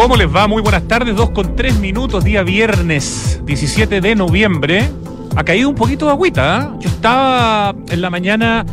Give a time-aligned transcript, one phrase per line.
[0.00, 0.46] ¿Cómo les va?
[0.46, 4.88] Muy buenas tardes, 2 con 3 minutos, día viernes 17 de noviembre.
[5.34, 6.70] Ha caído un poquito de agüita.
[6.72, 6.78] ¿eh?
[6.82, 8.64] Yo estaba en la mañana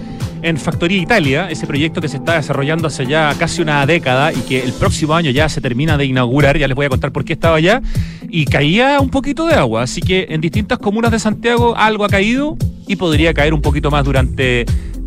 [0.44, 4.42] en Factoría Italia, ese proyecto que se está desarrollando hace ya casi una década y
[4.42, 6.60] que el próximo año ya se termina de inaugurar.
[6.60, 7.82] Ya les voy a contar por qué estaba allá.
[8.30, 12.10] Y caía un poquito de agua, así que en distintas comunas de Santiago algo ha
[12.10, 12.56] caído
[12.86, 14.66] y podría caer un poquito más durante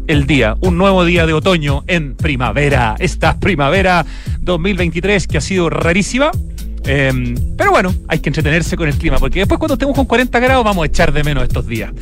[0.09, 2.97] el día, un nuevo día de otoño en primavera.
[2.99, 4.05] Esta primavera
[4.41, 6.30] 2023 que ha sido rarísima.
[6.85, 10.41] Em, pero bueno, hay que entretenerse con el clima, porque después cuando estemos con 40
[10.41, 11.93] grados vamos a echar de menos estos días.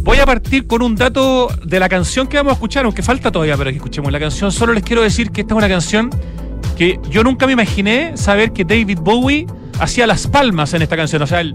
[0.00, 3.32] Voy a partir con un dato de la canción que vamos a escuchar, aunque falta
[3.32, 4.52] todavía para que escuchemos la canción.
[4.52, 6.10] Solo les quiero decir que esta es una canción
[6.76, 9.46] que yo nunca me imaginé saber que David Bowie
[9.80, 11.22] hacía las palmas en esta canción.
[11.22, 11.54] O sea, el...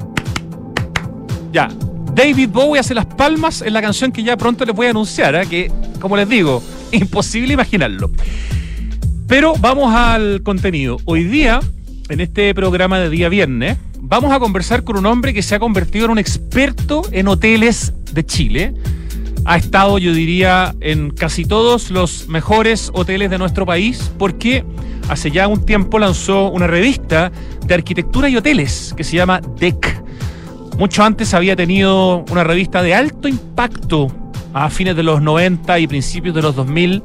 [1.52, 1.70] Ya,
[2.16, 5.34] David Bowie hace las palmas en la canción que ya pronto les voy a anunciar,
[5.34, 5.48] ¿eh?
[5.48, 8.12] que, como les digo, imposible imaginarlo.
[9.28, 10.98] Pero vamos al contenido.
[11.06, 11.60] Hoy día,
[12.10, 15.60] en este programa de día viernes, vamos a conversar con un hombre que se ha
[15.60, 18.74] convertido en un experto en hoteles de Chile.
[19.46, 24.64] Ha estado, yo diría, en casi todos los mejores hoteles de nuestro país porque
[25.10, 27.32] hace ya un tiempo lanzó una revista
[27.66, 30.03] de arquitectura y hoteles que se llama DEC.
[30.78, 34.08] Mucho antes había tenido una revista de alto impacto
[34.54, 37.04] a fines de los 90 y principios de los 2000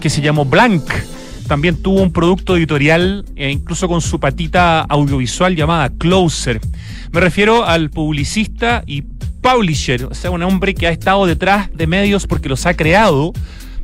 [0.00, 0.82] que se llamó Blank.
[1.46, 6.60] También tuvo un producto editorial e incluso con su patita audiovisual llamada Closer.
[7.12, 11.86] Me refiero al publicista y publisher, o sea, un hombre que ha estado detrás de
[11.86, 13.32] medios porque los ha creado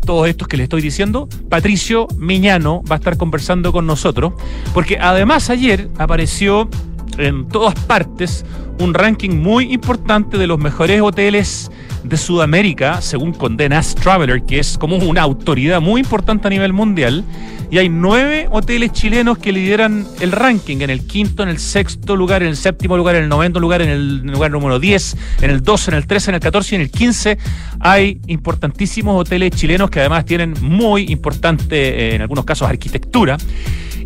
[0.06, 4.32] todos estos que le estoy diciendo, Patricio Miñano va a estar conversando con nosotros,
[4.72, 6.70] porque además ayer apareció
[7.18, 8.44] en todas partes
[8.80, 11.70] un ranking muy importante de los mejores hoteles
[12.04, 16.72] de Sudamérica, según Condé Nast Traveler, que es como una autoridad muy importante a nivel
[16.72, 17.24] mundial.
[17.70, 22.16] Y hay nueve hoteles chilenos que lideran el ranking, en el quinto, en el sexto
[22.16, 25.50] lugar, en el séptimo lugar, en el noveno lugar, en el lugar número 10, en
[25.50, 27.38] el 12, en el 13, en el 14 y en el 15.
[27.80, 33.36] Hay importantísimos hoteles chilenos que además tienen muy importante, eh, en algunos casos, arquitectura.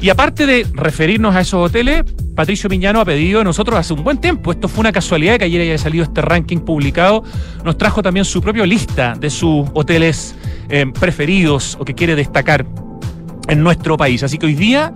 [0.01, 2.03] Y aparte de referirnos a esos hoteles,
[2.35, 5.45] Patricio Miñano ha pedido a nosotros hace un buen tiempo, esto fue una casualidad que
[5.45, 7.23] ayer haya salido este ranking publicado,
[7.63, 10.35] nos trajo también su propia lista de sus hoteles
[10.71, 12.65] eh, preferidos o que quiere destacar
[13.49, 14.23] en nuestro país.
[14.23, 14.95] Así que hoy día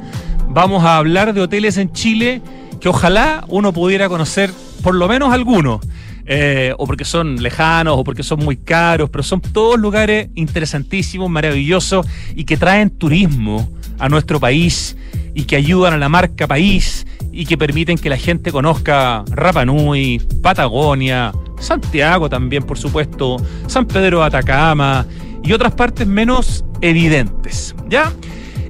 [0.49, 2.41] vamos a hablar de hoteles en Chile
[2.81, 4.51] que ojalá uno pudiera conocer
[4.83, 5.81] por lo menos algunos.
[6.29, 11.31] Eh, o porque son lejanos, o porque son muy caros, pero son todos lugares interesantísimos,
[11.31, 12.05] maravillosos
[12.35, 13.69] y que traen turismo
[13.99, 14.97] a nuestro país
[15.35, 19.65] y que ayudan a la marca país y que permiten que la gente conozca Rapa
[19.65, 23.37] Nui, Patagonia, Santiago también, por supuesto,
[23.67, 25.07] San Pedro Atacama
[25.43, 27.75] y otras partes menos evidentes.
[27.89, 28.13] ¿Ya?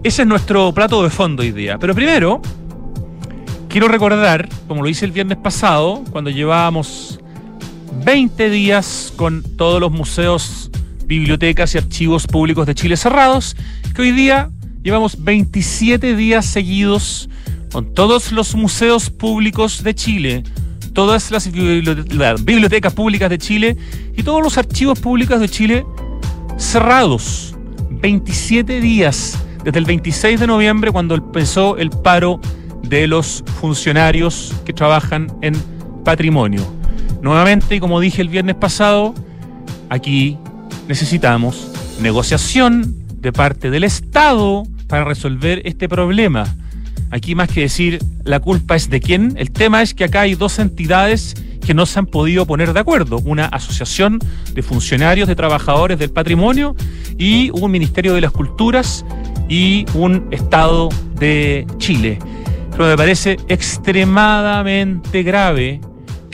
[0.03, 1.79] Ese es nuestro plato de fondo hoy día.
[1.79, 2.41] Pero primero,
[3.69, 7.21] quiero recordar, como lo hice el viernes pasado, cuando llevábamos
[8.05, 10.71] 20 días con todos los museos,
[11.07, 13.57] bibliotecas y archivos públicos de Chile cerrados,
[13.95, 14.51] que hoy día
[14.87, 17.29] Llevamos 27 días seguidos
[17.73, 20.45] con todos los museos públicos de Chile,
[20.93, 23.77] todas las bibliotecas públicas de Chile
[24.17, 25.85] y todos los archivos públicos de Chile
[26.57, 27.57] cerrados.
[27.91, 32.41] 27 días desde el 26 de noviembre cuando empezó el paro
[32.85, 35.57] de los funcionarios que trabajan en
[36.05, 36.65] patrimonio.
[37.23, 39.17] Nuevamente, como dije el viernes pasado,
[39.89, 40.39] aquí
[40.87, 46.55] necesitamos negociación de parte del Estado para resolver este problema.
[47.11, 50.35] Aquí más que decir la culpa es de quién, el tema es que acá hay
[50.35, 53.19] dos entidades que no se han podido poner de acuerdo.
[53.19, 54.21] Una asociación
[54.53, 56.77] de funcionarios, de trabajadores del patrimonio
[57.19, 59.05] y un Ministerio de las Culturas
[59.49, 62.19] y un Estado de Chile.
[62.71, 65.81] Pero me parece extremadamente grave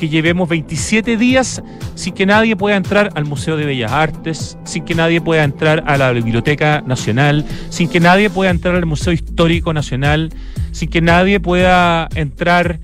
[0.02, 1.62] que llevemos 27 días
[1.94, 5.84] sin que nadie pueda entrar al Museo de Bellas Artes, sin que nadie pueda entrar
[5.86, 10.30] a la Biblioteca Nacional, sin que nadie pueda entrar al Museo Histórico Nacional,
[10.72, 12.80] sin que nadie pueda entrar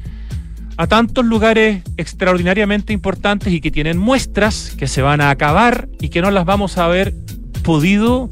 [0.77, 6.11] a tantos lugares extraordinariamente importantes y que tienen muestras que se van a acabar y
[6.11, 7.17] que no las vamos a haber
[7.65, 8.29] podido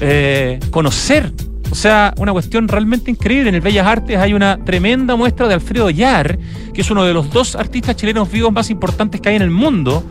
[0.00, 1.32] eh, conocer
[1.70, 3.50] o sea, una cuestión realmente increíble.
[3.50, 6.38] En el Bellas Artes hay una tremenda muestra de Alfredo Yar,
[6.72, 9.50] que es uno de los dos artistas chilenos vivos más importantes que hay en el
[9.50, 10.04] mundo.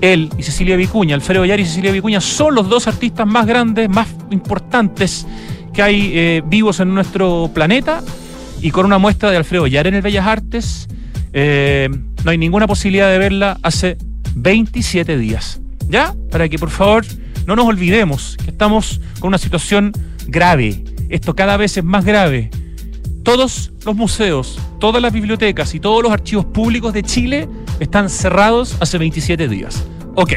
[0.00, 3.88] Él y Cecilia Vicuña, Alfredo Yar y Cecilia Vicuña son los dos artistas más grandes,
[3.88, 5.26] más importantes
[5.72, 8.02] que hay eh, vivos en nuestro planeta.
[8.60, 10.88] Y con una muestra de Alfredo Yar en el Bellas Artes,
[11.32, 11.88] eh,
[12.24, 13.98] no hay ninguna posibilidad de verla hace
[14.36, 15.60] 27 días.
[15.88, 16.14] ¿Ya?
[16.30, 17.04] Para que por favor
[17.46, 19.92] no nos olvidemos que estamos con una situación
[20.26, 20.84] grave.
[21.08, 22.50] Esto cada vez es más grave.
[23.22, 27.48] todos los museos, todas las bibliotecas y todos los archivos públicos de Chile
[27.80, 29.84] están cerrados hace 27 días.
[30.14, 30.32] Ok,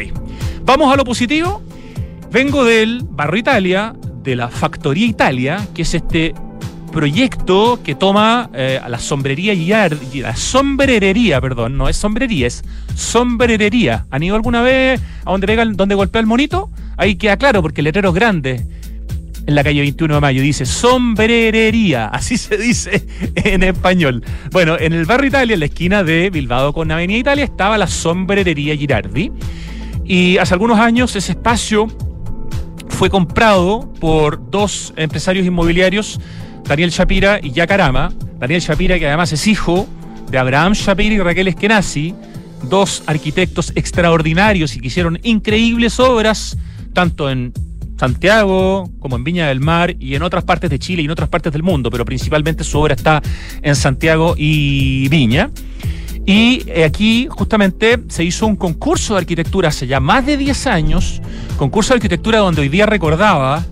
[0.63, 1.61] vamos a lo positivo.
[2.31, 3.93] Vengo del Barrio Italia,
[4.23, 6.33] de la Factoría Italia, que es este
[6.91, 9.67] proyecto que toma eh, a la sombrería y
[10.21, 12.63] la sombrerería, perdón, no es sombrería, es
[12.95, 14.05] sombrerería.
[14.11, 16.69] ¿Han ido alguna vez a donde, donde golpea el monito?
[16.95, 18.65] Ahí queda claro porque el letrero es grande
[19.47, 20.41] en la calle 21 de Mayo.
[20.41, 24.23] Dice sombrerería, así se dice en español.
[24.51, 27.87] Bueno, en el barrio Italia, en la esquina de Bilbao con Avenida Italia, estaba la
[27.87, 29.31] sombrerería Girardi.
[30.05, 31.87] Y hace algunos años ese espacio
[32.89, 36.19] fue comprado por dos empresarios inmobiliarios,
[36.65, 38.13] Daniel Shapira y Yacarama.
[38.39, 39.87] Daniel Shapira, que además es hijo
[40.29, 42.13] de Abraham Shapira y Raquel Eskenazi,
[42.63, 46.57] dos arquitectos extraordinarios y que hicieron increíbles obras,
[46.93, 47.53] tanto en
[47.97, 51.29] Santiago, como en Viña del Mar y en otras partes de Chile y en otras
[51.29, 53.21] partes del mundo, pero principalmente su obra está
[53.61, 55.49] en Santiago y Viña.
[56.25, 60.67] Y eh, aquí justamente se hizo un concurso de arquitectura hace ya más de 10
[60.67, 61.21] años,
[61.57, 63.65] concurso de arquitectura donde hoy día recordaba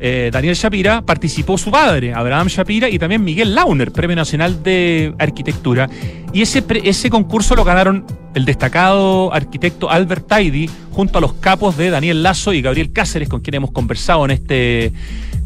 [0.00, 5.14] eh, Daniel Shapira, participó su padre, Abraham Shapira, y también Miguel Launer, Premio Nacional de
[5.18, 5.88] Arquitectura.
[6.32, 11.76] Y ese, ese concurso lo ganaron el destacado arquitecto Albert Taidi, junto a los capos
[11.76, 14.92] de Daniel Lazo y Gabriel Cáceres, con quien hemos conversado en este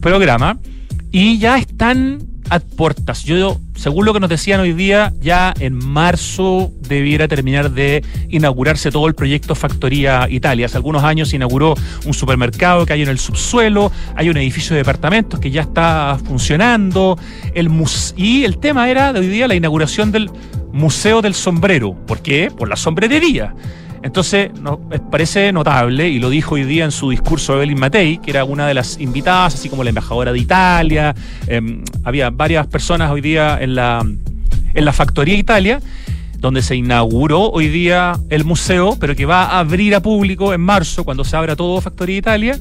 [0.00, 0.58] programa.
[1.10, 3.24] Y ya están a puertas.
[3.24, 8.90] Yo, según lo que nos decían hoy día, ya en marzo debiera terminar de inaugurarse
[8.90, 10.66] todo el proyecto Factoría Italia.
[10.66, 11.74] Hace algunos años se inauguró
[12.06, 16.18] un supermercado que hay en el subsuelo, hay un edificio de departamentos que ya está
[16.24, 17.18] funcionando,
[17.54, 17.70] el
[18.16, 20.30] y el tema era de hoy día la inauguración del
[20.72, 21.94] Museo del Sombrero.
[22.06, 22.50] ¿Por qué?
[22.50, 23.54] Por la sombrerería.
[24.04, 24.80] Entonces, nos
[25.10, 28.66] parece notable, y lo dijo hoy día en su discurso Evelyn Matei, que era una
[28.66, 31.14] de las invitadas, así como la embajadora de Italia.
[31.46, 34.06] Em, había varias personas hoy día en la,
[34.74, 35.80] en la Factoría Italia,
[36.36, 40.60] donde se inauguró hoy día el museo, pero que va a abrir a público en
[40.60, 42.58] marzo, cuando se abra todo Factoría Italia.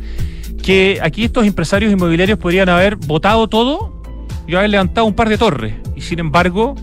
[0.64, 4.02] Que aquí estos empresarios inmobiliarios podrían haber votado todo
[4.48, 5.74] y haber levantado un par de torres.
[5.94, 6.76] Y sin embargo,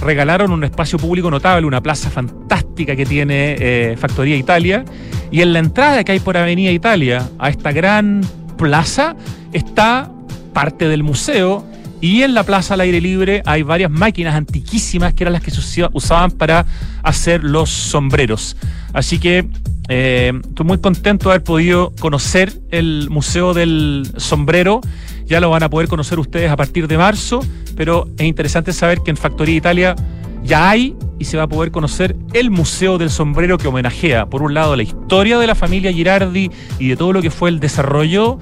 [0.00, 4.84] regalaron un espacio público notable, una plaza fantástica que tiene eh, Factoría Italia.
[5.30, 8.22] Y en la entrada que hay por Avenida Italia a esta gran
[8.56, 9.16] plaza
[9.52, 10.10] está
[10.52, 11.64] parte del museo.
[12.00, 15.50] Y en la plaza al aire libre hay varias máquinas antiquísimas que eran las que
[15.50, 16.64] se usaban para
[17.02, 18.56] hacer los sombreros.
[18.92, 19.48] Así que
[19.88, 24.80] eh, estoy muy contento de haber podido conocer el Museo del Sombrero.
[25.26, 27.40] Ya lo van a poder conocer ustedes a partir de marzo
[27.78, 29.94] pero es interesante saber que en Factoría Italia
[30.42, 34.42] ya hay y se va a poder conocer el Museo del Sombrero que homenajea, por
[34.42, 37.60] un lado, la historia de la familia Girardi y de todo lo que fue el
[37.60, 38.40] desarrollo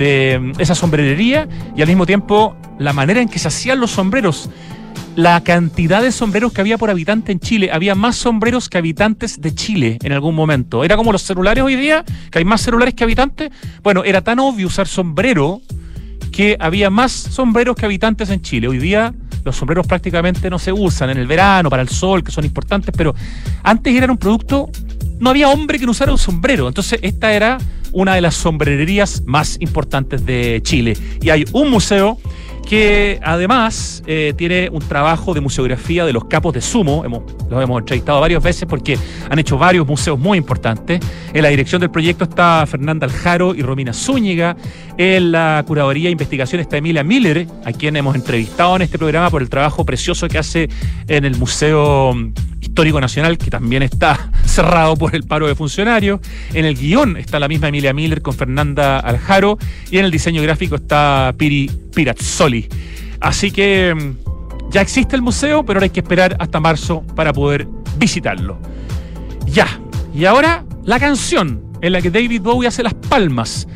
[0.00, 3.92] de mm, esa sombrerería y al mismo tiempo la manera en que se hacían los
[3.92, 4.48] sombreros.
[5.14, 9.40] La cantidad de sombreros que había por habitante en Chile, había más sombreros que habitantes
[9.40, 10.82] de Chile en algún momento.
[10.84, 13.50] Era como los celulares hoy día, que hay más celulares que habitantes.
[13.82, 15.60] Bueno, era tan obvio usar sombrero
[16.32, 18.68] que había más sombreros que habitantes en Chile.
[18.68, 19.12] Hoy día
[19.44, 22.94] los sombreros prácticamente no se usan en el verano, para el sol, que son importantes,
[22.96, 23.14] pero
[23.62, 24.70] antes eran un producto,
[25.18, 26.68] no había hombre que no usara un sombrero.
[26.68, 27.58] Entonces esta era
[27.92, 30.96] una de las sombrererías más importantes de Chile.
[31.20, 32.18] Y hay un museo
[32.60, 37.04] que además eh, tiene un trabajo de museografía de los capos de sumo.
[37.04, 38.98] Hemos, los hemos entrevistado varias veces porque
[39.28, 41.00] han hecho varios museos muy importantes.
[41.32, 44.56] En la dirección del proyecto está Fernanda Aljaro y Romina Zúñiga.
[44.96, 49.30] En la curaduría e investigación está Emilia Miller, a quien hemos entrevistado en este programa
[49.30, 50.68] por el trabajo precioso que hace
[51.08, 52.14] en el Museo
[52.60, 56.20] Histórico Nacional, que también está cerrado por el paro de funcionarios.
[56.52, 59.58] En el guion está la misma Emilia Miller con Fernanda Aljaro.
[59.90, 62.49] Y en el diseño gráfico está Piri Pirazzoli.
[63.20, 67.32] Así que mm, ya existe el museo, pero ahora hay que esperar hasta marzo para
[67.32, 67.66] poder
[67.96, 68.58] visitarlo.
[69.46, 69.66] Ya.
[70.14, 73.66] Y ahora la canción en la que David Bowie hace las palmas.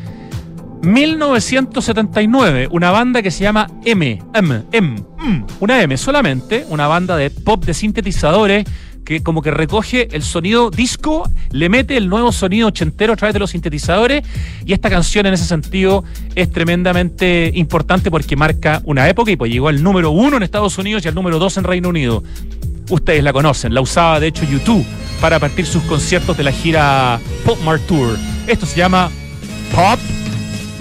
[0.81, 7.17] 1979, una banda que se llama M, M, M, M, una M solamente, una banda
[7.17, 8.65] de pop de sintetizadores
[9.05, 13.33] que como que recoge el sonido disco, le mete el nuevo sonido ochentero a través
[13.33, 14.23] de los sintetizadores
[14.65, 19.51] y esta canción en ese sentido es tremendamente importante porque marca una época y pues
[19.51, 22.23] llegó al número uno en Estados Unidos y al número dos en Reino Unido.
[22.89, 24.85] Ustedes la conocen, la usaba de hecho YouTube
[25.21, 28.17] para partir sus conciertos de la gira Pop Mart Tour.
[28.47, 29.09] Esto se llama
[29.73, 29.99] Pop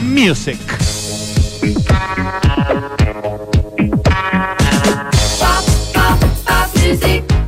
[0.03, 0.59] Music.
[5.39, 5.65] Pop,
[5.95, 7.44] pop, pop music.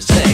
[0.00, 0.27] Say.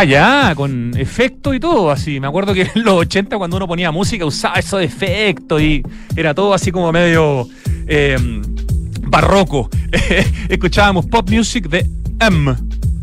[0.00, 2.20] Ah, ya, con efecto y todo, así.
[2.20, 5.82] Me acuerdo que en los 80 cuando uno ponía música usaba eso de efecto y
[6.16, 7.46] era todo así como medio
[7.86, 8.40] em,
[9.02, 9.68] barroco.
[10.48, 11.86] Escuchábamos pop music de
[12.18, 12.54] M,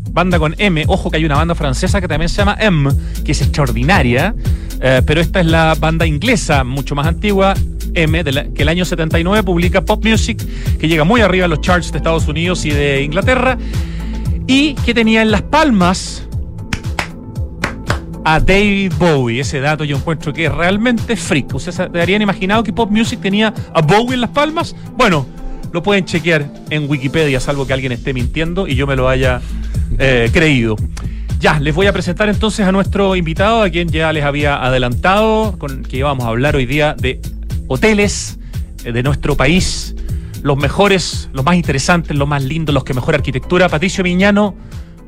[0.09, 0.85] banda con M.
[0.87, 2.89] Ojo que hay una banda francesa que también se llama M,
[3.23, 4.33] que es extraordinaria,
[4.81, 7.53] eh, pero esta es la banda inglesa, mucho más antigua,
[7.93, 10.43] M, que el año 79 publica pop music,
[10.79, 13.55] que llega muy arriba en los charts de Estados Unidos y de Inglaterra,
[14.47, 16.26] y que tenía en las palmas
[18.29, 19.39] a David Bowie.
[19.39, 21.53] Ese dato yo encuentro que es realmente freak.
[21.53, 24.75] ¿Ustedes habrían imaginado que Pop Music tenía a Bowie en las palmas?
[24.97, 25.25] Bueno,
[25.71, 29.39] lo pueden chequear en Wikipedia, salvo que alguien esté mintiendo y yo me lo haya
[29.97, 30.75] eh, creído.
[31.39, 35.57] Ya, les voy a presentar entonces a nuestro invitado, a quien ya les había adelantado,
[35.57, 37.21] con que íbamos a hablar hoy día de
[37.67, 38.39] hoteles
[38.83, 39.95] eh, de nuestro país,
[40.43, 43.69] los mejores, los más interesantes, los más lindos, los que mejor arquitectura.
[43.69, 44.53] Patricio Miñano,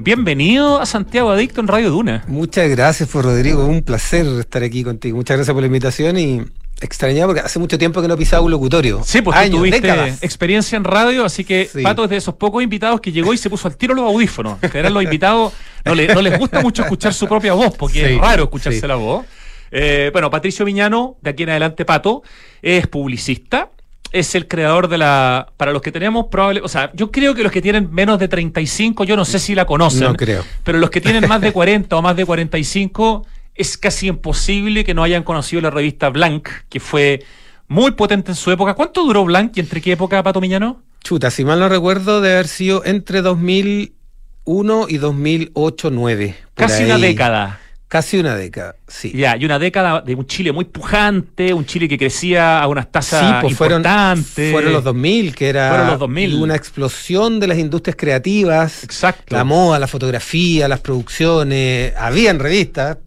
[0.01, 2.23] Bienvenido a Santiago Adicto en Radio Duna.
[2.25, 3.65] Muchas gracias, por Rodrigo.
[3.65, 5.17] Un placer estar aquí contigo.
[5.17, 6.41] Muchas gracias por la invitación y
[6.79, 9.01] extrañaba porque hace mucho tiempo que no pisaba un locutorio.
[9.03, 9.89] Sí, pues tú tuviste
[10.21, 13.49] experiencia en radio, así que Pato es de esos pocos invitados que llegó y se
[13.49, 14.59] puso al tiro los audífonos.
[14.59, 15.51] Que eran los invitados,
[15.83, 19.25] no, les gusta mucho escuchar su propia voz, porque es raro escucharse la voz.
[19.69, 22.23] Eh, bueno, Patricio Viñano, de aquí en adelante Pato,
[22.61, 23.69] es publicista
[24.11, 25.51] es el creador de la.
[25.57, 26.61] Para los que tenemos, probable.
[26.63, 29.55] O sea, yo creo que los que tienen menos de 35, yo no sé si
[29.55, 30.03] la conocen.
[30.03, 30.43] No creo.
[30.63, 33.25] Pero los que tienen más de 40 o más de 45,
[33.55, 37.23] es casi imposible que no hayan conocido la revista Blank, que fue
[37.67, 38.73] muy potente en su época.
[38.73, 40.81] ¿Cuánto duró Blank y entre qué época, Pato Miñano?
[41.03, 46.35] Chuta, si mal no recuerdo, de haber sido entre 2001 y 2008-9.
[46.55, 47.59] Casi una década.
[47.89, 49.11] Casi una década, sí.
[49.15, 52.91] Ya, y una década de un Chile muy pujante, un Chile que crecía a unas
[52.91, 54.51] tasas pues importantes.
[54.51, 56.35] Fueron, los 2000, que era los 2000.
[56.35, 58.83] una explosión de las industrias creativas.
[58.83, 59.35] Exacto.
[59.35, 61.91] La moda, la fotografía, las producciones.
[61.97, 62.97] Habían revistas,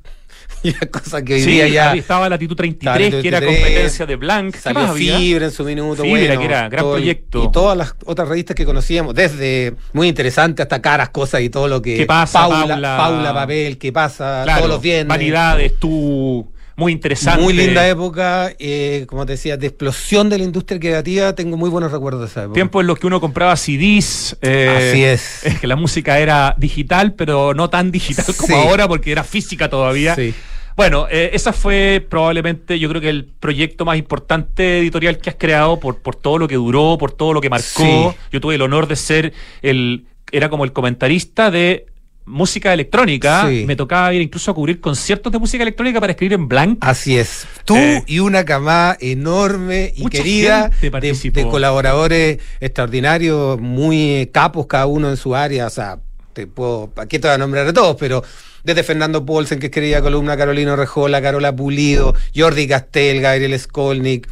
[0.81, 1.95] y cosa que hoy día ya.
[1.95, 4.57] Estaba Latitud 33, que era competencia de Blanc.
[4.57, 6.03] Salió Fibra en su minuto.
[6.03, 7.45] Fibra, que era gran proyecto.
[7.45, 11.69] y todas las otras revistas que conocíamos, desde muy interesante hasta caras cosas y todo
[11.69, 11.97] lo que.
[11.97, 12.49] ¿Qué pasa?
[12.49, 14.45] Paula, Paula, Papel, ¿qué pasa?
[14.57, 15.09] todos los viernes.
[15.09, 17.43] Vanidades, tú muy interesante.
[17.43, 21.35] Muy linda época, eh, como te decía, de explosión de la industria creativa.
[21.35, 22.55] Tengo muy buenos recuerdos de esa época.
[22.55, 24.37] Tiempo en los que uno compraba CDs.
[24.43, 25.45] Eh, Así es.
[25.45, 29.69] Es que la música era digital, pero no tan digital como ahora, porque era física
[29.69, 30.15] todavía.
[30.15, 30.35] Sí.
[30.77, 35.37] Bueno, eh, esa fue probablemente, yo creo que el proyecto más importante editorial que has
[35.37, 37.65] creado por, por todo lo que duró, por todo lo que marcó.
[37.65, 38.09] Sí.
[38.33, 41.87] Yo tuve el honor de ser el, era como el comentarista de
[42.25, 43.49] música electrónica.
[43.49, 43.65] Sí.
[43.67, 46.79] Me tocaba ir incluso a cubrir conciertos de música electrónica para escribir en blanco.
[46.81, 47.47] Así es.
[47.65, 54.87] Tú Eh, y una camada enorme y querida de, de colaboradores extraordinarios, muy capos cada
[54.87, 55.67] uno en su área.
[55.67, 55.99] O sea,
[56.33, 58.23] te puedo, aquí te voy a nombrar a todos, pero
[58.65, 64.29] desde Fernando Paulsen, que escribía columna, Carolina Rejola, Carola Pulido, Jordi Castel, Gabriel Skolnick,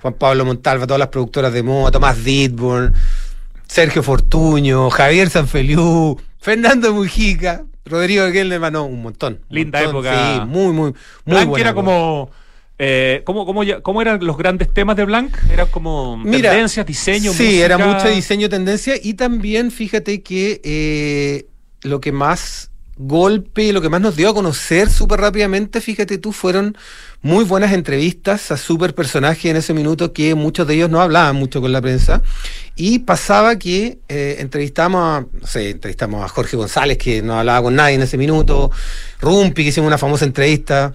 [0.00, 2.94] Juan Pablo Montalva, todas las productoras de moda, Tomás Ditborn,
[3.68, 9.40] Sergio Fortuño, Javier Sanfeliú, Fernando Mujica, Rodrigo Gelderman, no, un montón.
[9.48, 10.34] un Linda montón, época.
[10.34, 11.84] Sí, muy, muy, muy Blanc buena era época.
[11.84, 12.30] como.
[12.78, 15.34] Eh, ¿cómo, cómo, cómo eran los grandes temas de Blanc?
[15.50, 17.64] Eran como Mira, tendencias, diseño, Sí, música.
[17.64, 21.46] era mucho diseño, tendencia y también fíjate que eh,
[21.82, 26.32] lo que más golpe, lo que más nos dio a conocer súper rápidamente, fíjate tú,
[26.32, 26.76] fueron
[27.22, 31.36] muy buenas entrevistas a súper personajes en ese minuto que muchos de ellos no hablaban
[31.36, 32.22] mucho con la prensa
[32.74, 37.62] y pasaba que eh, entrevistamos a, no sé, entrevistamos a Jorge González que no hablaba
[37.62, 38.70] con nadie en ese minuto,
[39.20, 40.94] Rumpi que hicimos una famosa entrevista,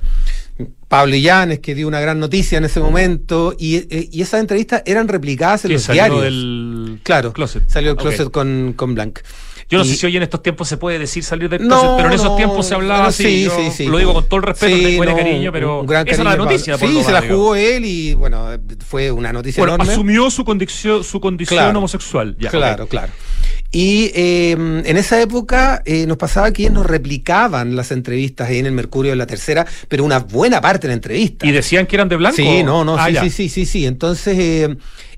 [0.87, 4.83] Pablo Illanes, que dio una gran noticia en ese momento, y, eh, y esas entrevistas
[4.85, 6.23] eran replicadas en que los salió diarios.
[6.23, 7.63] del Claro, closet.
[7.69, 9.19] salió el closet con, con Blanc.
[9.71, 11.95] Yo no Y- sé si hoy en estos tiempos se puede decir salir del No,
[11.95, 13.23] pero en esos no, tiempos se hablaba así.
[13.23, 13.85] sí, yo sí, sí.
[13.87, 16.45] Lo digo con todo el respeto, Sí, no, cariño, pero gran esa era la cariño
[16.51, 16.77] noticia.
[16.77, 18.49] Sí, se la jugó él y bueno,
[18.85, 19.93] fue una noticia Bueno, enorme.
[19.93, 21.77] asumió su condición, su condición Claro.
[21.79, 22.35] homosexual.
[22.37, 23.13] Ya, claro, claro.
[23.73, 28.65] Y eh, en esa época eh, nos pasaba que nos replicaban las entrevistas ahí en
[28.65, 31.47] el Mercurio de la Tercera, pero una buena parte de la entrevista.
[31.47, 32.35] ¿Y decían que eran de blanco?
[32.35, 33.85] Sí, no, no, Ah, sí, sí, sí, sí, sí.
[33.85, 34.75] Entonces, eh,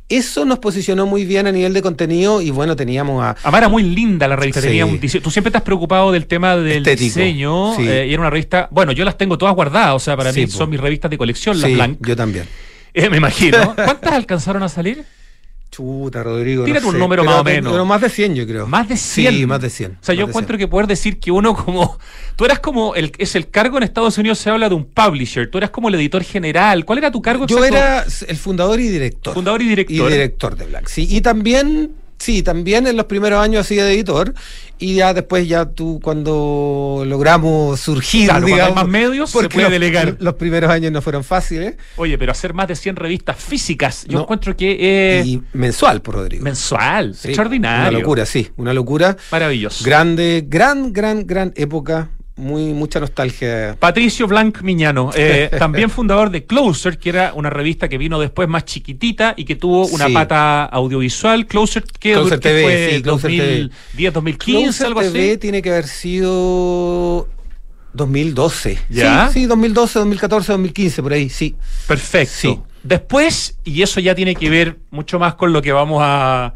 [0.09, 3.35] eso nos posicionó muy bien a nivel de contenido y bueno, teníamos a...
[3.57, 4.67] Era muy linda la revista, Sí.
[4.67, 5.23] tenía un diseño.
[5.23, 7.87] Tú siempre has preocupado del tema del Estético, diseño sí.
[7.87, 10.41] eh, y era una revista, bueno, yo las tengo todas guardadas, o sea, para Sí,
[10.41, 10.51] mí po.
[10.53, 11.97] son mis revistas de colección, las Sí, Blanc.
[12.05, 12.45] yo también.
[12.95, 13.73] Eh, me imagino.
[13.75, 15.03] ¿Cuántas alcanzaron a salir?
[15.73, 16.65] Chuta, Rodrigo.
[16.65, 17.71] Tírate no un sé, número más o menos.
[17.71, 18.67] Pero más de 100, yo creo.
[18.67, 19.33] Más de 100.
[19.33, 19.91] Sí, más de 100.
[19.93, 20.59] O sea, yo encuentro 100.
[20.59, 21.97] que poder decir que uno como...
[22.35, 22.93] Tú eras como...
[22.93, 25.49] El, es el cargo en Estados Unidos se habla de un publisher.
[25.49, 26.85] Tú eras como el editor general.
[26.85, 27.75] ¿Cuál era tu cargo Yo exacto?
[27.75, 29.33] era el fundador y director.
[29.33, 30.09] Fundador y director.
[30.11, 31.07] Y director de Black, sí.
[31.09, 31.91] Y también,
[32.23, 34.33] sí, también en los primeros años hacía de editor.
[34.79, 38.75] Y ya después, ya tú, cuando logramos surgir, Claro, cuando hay digamos.
[38.75, 40.17] más medios, se porque puede los, delegar.
[40.19, 41.75] Los primeros años no fueron fáciles.
[41.95, 44.23] Oye, pero hacer más de 100 revistas físicas, yo No.
[44.23, 46.43] encuentro que es y mensual, por Rodrigo.
[46.43, 47.89] mensual, Sí, extraordinario.
[47.89, 48.49] Una locura, sí.
[48.57, 49.15] Una locura.
[49.31, 49.85] Maravilloso.
[49.85, 52.09] Grande, gran, gran, gran época.
[52.35, 53.75] Muy, mucha nostalgia.
[53.79, 58.49] Patricio Blanc Miñano, eh, también fundador de Closer, que era una revista que vino después
[58.49, 60.13] más chiquitita y que tuvo una Sí.
[60.13, 61.45] pata audiovisual.
[61.45, 65.37] Closer, que, Closer TV, fue sí, Closer 2010, 2015, Closer algo TV así.
[65.37, 67.27] tiene que haber sido
[67.93, 68.79] 2012.
[68.89, 69.27] ¿Ya?
[69.27, 71.55] Sí, sí, 2012, 2014, 2015, por ahí, sí.
[71.87, 72.33] Perfecto.
[72.35, 72.59] Sí.
[72.81, 76.53] Después, y eso ya tiene que ver mucho más con lo que vamos a,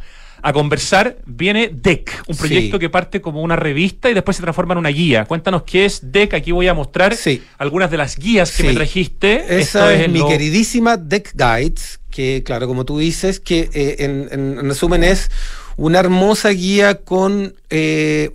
[0.48, 2.80] a conversar, viene DEC, un proyecto Sí.
[2.80, 5.26] que parte como una revista y después se transforma en una guía.
[5.26, 7.44] Cuéntanos qué es DEC, aquí voy a mostrar Sí.
[7.58, 8.68] algunas de las guías que Sí.
[8.70, 9.60] me trajiste.
[9.60, 14.30] Esa es, mi lo- queridísima Deck Guides, que claro, como tú dices, que eh, en,
[14.32, 15.30] en- en resumen es
[15.76, 18.30] una hermosa guía con eh,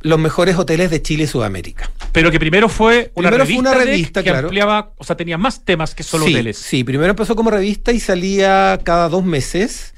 [0.00, 1.90] los mejores hoteles de Chile y Sudamérica.
[2.12, 4.46] Pero que primero fue una Primero fue revista, una DEC revista, que claro.
[4.48, 6.56] ampliaba, o sea, tenía más temas que solo sí, hoteles.
[6.56, 9.92] Sí, primero empezó como revista y salía cada dos meses.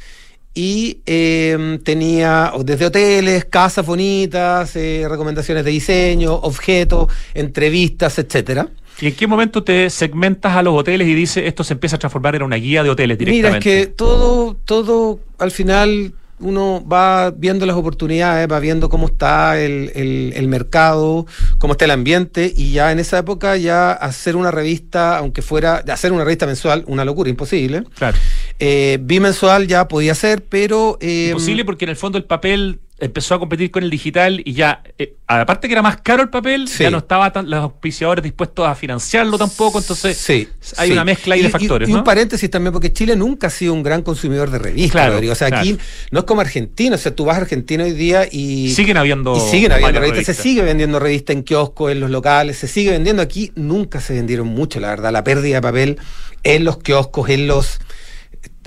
[0.52, 8.68] Y eh, tenía desde hoteles, casas bonitas, eh, recomendaciones de diseño, objetos, entrevistas, etcétera.
[9.00, 11.98] ¿Y en qué momento te segmentas a los hoteles y dices esto se empieza a
[11.98, 13.80] transformar en una guía de hoteles Mira, directamente?
[13.80, 19.60] es que todo, todo al final uno va viendo las oportunidades, va viendo cómo está
[19.60, 21.26] el, el- el mercado,
[21.58, 25.84] cómo está el ambiente, y ya en esa época ya hacer una revista, aunque fuera,
[25.92, 27.84] hacer una revista mensual, una locura, imposible.
[27.94, 28.16] Claro.
[28.62, 30.98] Eh, bimensual ya podía ser, pero...
[31.00, 34.52] eh, Imposible porque en el fondo el papel empezó a competir con el digital y
[34.52, 36.82] ya, eh, aparte que era más caro el papel, Sí.
[36.82, 40.46] ya no estaban tan, los auspiciadores dispuestos a financiarlo tampoco, entonces Sí,
[40.76, 40.92] hay sí.
[40.92, 41.98] una mezcla ahí de Y- factores, Y, ¿no?
[42.00, 45.32] un paréntesis también, porque Chile nunca ha sido un gran consumidor de revistas, Claro, Rodrigo.
[45.32, 45.62] O sea, claro.
[45.62, 45.78] aquí
[46.10, 48.70] no es como Argentina, o sea, tú vas a Argentina hoy día y...
[48.74, 52.58] siguen habiendo, Y siguen habiendo revistas, se sigue vendiendo revistas en kioscos, en los locales,
[52.58, 53.50] se sigue vendiendo aquí.
[53.54, 55.10] Nunca se vendieron mucho, la verdad.
[55.10, 55.98] La pérdida de papel
[56.42, 57.80] en los kioscos, en los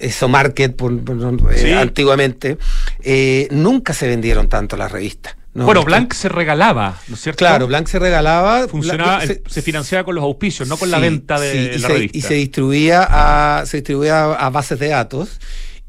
[0.04, 2.58] eso market por, por- eh, antiguamente,
[3.02, 5.36] eh, nunca se vendieron tanto las revistas.
[5.54, 5.66] ¿no?
[5.66, 7.38] Bueno, Esto- Blanc se regalaba, ¿no es cierto?
[7.38, 8.68] Claro, Blanc se regalaba.
[8.68, 11.88] Funcionaba, Blanc- se, se financiaba con los auspicios, no con la venta de sí, la
[11.88, 12.18] se, revista.
[12.18, 15.40] Y se distribuía a, se distribuía a, bases de datos.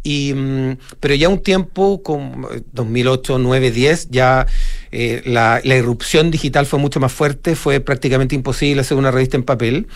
[0.02, 4.46] Y, mm, pero ya un tiempo, como 2008, 9, 10, ya
[4.92, 9.38] eh, la, la, irrupción digital fue mucho más fuerte, fue prácticamente imposible hacer una revista
[9.38, 9.86] en papel.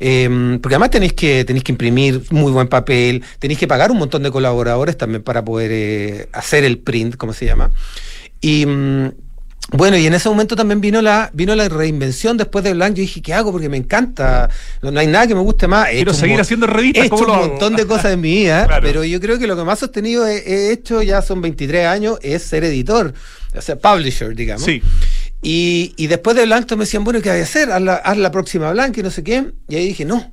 [0.00, 3.98] Eh, porque además tenéis que, tenéis que imprimir muy buen papel, tenéis que pagar un
[3.98, 7.70] montón de colaboradores también para poder eh, hacer el print, como se llama.
[8.40, 8.66] Y.
[8.66, 9.10] Mm,
[9.70, 12.94] bueno, y en ese momento también vino la, vino la reinvención después de Blanc.
[12.94, 13.52] Yo dije, ¿qué hago?
[13.52, 14.48] Porque me encanta.
[14.80, 15.90] No, hay nada que me guste más.
[15.90, 17.04] Quiero seguir haciendo revistas.
[17.04, 19.64] He hecho un montón de cosas en mi vida, pero yo creo que lo que
[19.64, 23.12] más sostenido he, hecho, ya son 23 años, es ser editor,
[23.54, 24.64] o sea, publisher, digamos.
[24.64, 24.82] Sí.
[25.42, 27.70] Y, y después de Blanc, me decían, bueno, ¿qué hay que hacer?
[27.70, 29.52] Haz la, haz la próxima Blanc y no sé qué.
[29.68, 30.32] Y ahí dije, no,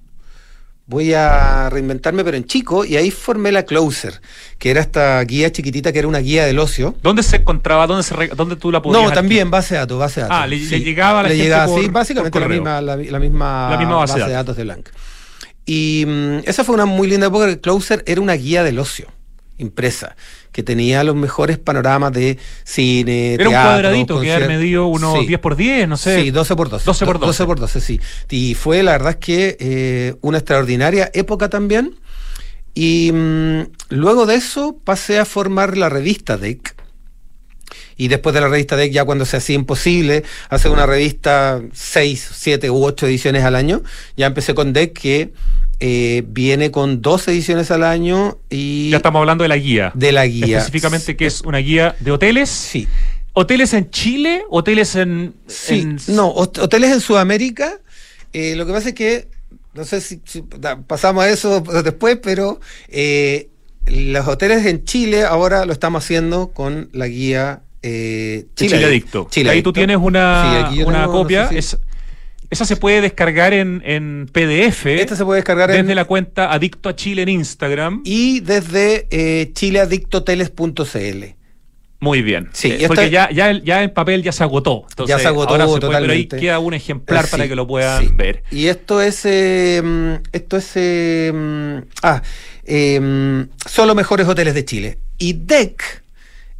[0.88, 4.22] voy a reinventarme, pero en chico, y ahí formé la Closer,
[4.58, 6.96] que era esta guía chiquitita que era una guía del ocio.
[7.02, 7.88] ¿Dónde se encontraba?
[7.88, 9.04] ¿Dónde, se, dónde tú la podías?
[9.04, 10.38] No, también base de datos, base de datos.
[10.41, 13.20] Ah, le, llegaba a la le gente llegaba, por, sí, básicamente la misma, la, la,
[13.20, 14.89] misma, la misma base, base de datos de Blanc.
[15.65, 19.08] Y um, esa fue una muy linda época, Closer era una guía del ocio
[19.58, 20.15] impresa,
[20.56, 23.34] que tenía los mejores panoramas de cine.
[23.34, 25.28] Era teatro, un cuadradito que había medido unos sí.
[25.28, 26.22] 10 por 10, no sé.
[26.22, 26.86] Sí, 12 por 12.
[26.86, 27.28] 12 por 12.
[27.28, 28.00] 12 por 12, sí.
[28.30, 31.96] Y fue la verdad es que eh, una extraordinaria época también.
[32.74, 36.74] Y mmm, luego de eso pasé a formar la revista DEC.
[37.97, 42.29] Y después de la revista DEC, ya cuando se hacía imposible hacer una revista 6,
[42.34, 43.84] 7 u 8 ediciones al año,
[44.17, 45.34] ya empecé con DEC que
[45.79, 48.89] eh, viene con dos ediciones al año y...
[48.89, 49.91] Ya estamos hablando de la guía.
[49.93, 50.58] De la guía.
[50.58, 52.49] Específicamente que es una guía de hoteles.
[52.49, 52.88] Sí.
[53.34, 54.43] ¿Hoteles en Chile?
[54.49, 55.34] ¿Hoteles en...?
[55.47, 55.99] Sí, en...
[56.08, 57.79] no, hoteles en Sudamérica.
[58.31, 59.27] Eh, lo que pasa es que,
[59.73, 60.43] no sé si, si
[60.88, 63.49] pasamos a eso después, pero eh,
[63.86, 69.28] los hoteles en Chile ahora lo estamos haciendo con la guía eh, Chile, Chile Adicto.
[69.30, 69.69] Chile Ahí Adicto.
[69.69, 71.43] tú tienes una, Sí, una tengo, copia.
[71.43, 71.60] no sé si...
[71.60, 71.78] es,
[72.52, 74.86] esa se puede descargar en, en PDF.
[74.86, 75.95] Esta se puede descargar desde en...
[75.95, 78.02] la cuenta Adicto a Chile en Instagram.
[78.06, 81.24] Y desde eh, chileadictoteles.cl.
[82.02, 82.50] Muy bien.
[82.54, 84.86] Sí, eh, porque ya, ya, ya el papel ya se agotó.
[84.89, 85.88] Entonces, ya se agotó ahora se totalmente.
[85.88, 88.12] puede, pero ahí queda un ejemplar Eh, para sí, que lo puedan sí.
[88.15, 88.43] ver.
[88.52, 89.21] Y esto es.
[89.26, 90.71] Eh, esto es.
[90.76, 92.21] Eh, ah,
[92.65, 94.98] eh, solo mejores hoteles de Chile.
[95.17, 96.04] Y DEC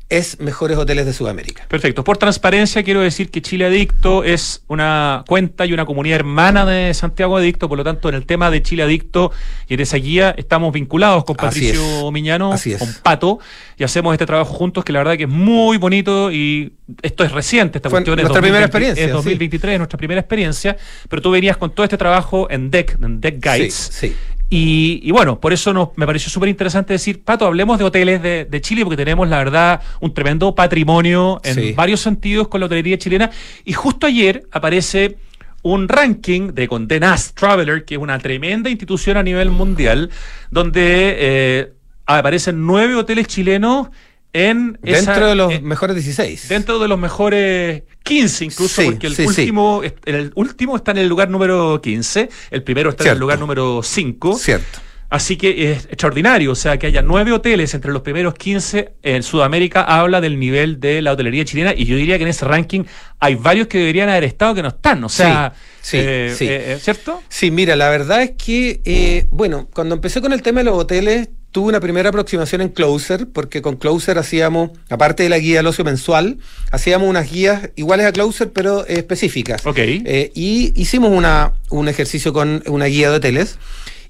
[0.10, 1.66] es mejores hoteles de Sudamérica.
[1.68, 2.04] Perfecto.
[2.04, 6.94] Por transparencia quiero decir que Chile Adicto es una cuenta y una comunidad hermana de
[6.94, 9.32] Santiago Adicto, por lo tanto en el tema de Chile Adicto
[9.68, 12.12] y en esa guía estamos vinculados con Así Patricio es.
[12.12, 12.80] Miñano, Así es.
[12.80, 13.40] con Pato,
[13.78, 17.32] y hacemos este trabajo juntos que la verdad que es muy bonito y esto es
[17.32, 19.14] reciente, esta Fue cuestión es nuestra primera 2020, experiencia, Es sí.
[19.16, 20.78] 2023, es nuestra primera experiencia,
[21.10, 23.74] pero tú venías con todo este trabajo en DEC, en DEC Guides.
[23.74, 24.16] Sí, sí.
[24.50, 28.22] Y, y, bueno, por eso nos, me pareció súper interesante decir, Pato, hablemos de hoteles
[28.22, 31.74] de, de, Chile, porque tenemos, la verdad, un tremendo patrimonio en Sí.
[31.74, 33.32] varios sentidos con la hotelería chilena.
[33.64, 35.18] Y justo ayer aparece
[35.64, 40.12] un ranking de Condé Nast Traveler, que es una tremenda institución a nivel mundial,
[40.52, 41.74] donde eh,
[42.06, 43.88] aparecen nueve hoteles chilenos
[44.36, 46.50] en Dentro esa- de los eh, mejores 16.
[46.50, 49.28] dentro de los mejores 15 incluso, Sí, porque el sí, sí.
[49.42, 53.40] último, el último está en el lugar número 15, el primero está en el lugar
[53.40, 54.36] número 5.
[54.38, 54.80] Cierto.
[55.08, 59.24] Así que es extraordinario, o sea, que haya nueve hoteles entre los primeros 15 en
[59.24, 62.84] Sudamérica habla del nivel de la hotelería chilena y yo diría que en ese ranking
[63.20, 66.48] hay varios que deberían haber estado que no están, o sea, Sí, sí, eh, sí.
[66.50, 67.22] eh, ¿cierto?
[67.30, 70.76] Sí, mira, la verdad es que, eh, bueno, cuando empecé con el tema de los
[70.78, 75.60] hoteles, tuve una primera aproximación en Closer, porque con Closer hacíamos, aparte de la guía
[75.60, 76.38] del ocio mensual,
[76.70, 79.66] hacíamos unas guías iguales a Closer, pero eh, específicas.
[79.66, 79.78] Ok.
[79.78, 83.58] Eh, y hicimos una, un ejercicio con una guía de hoteles.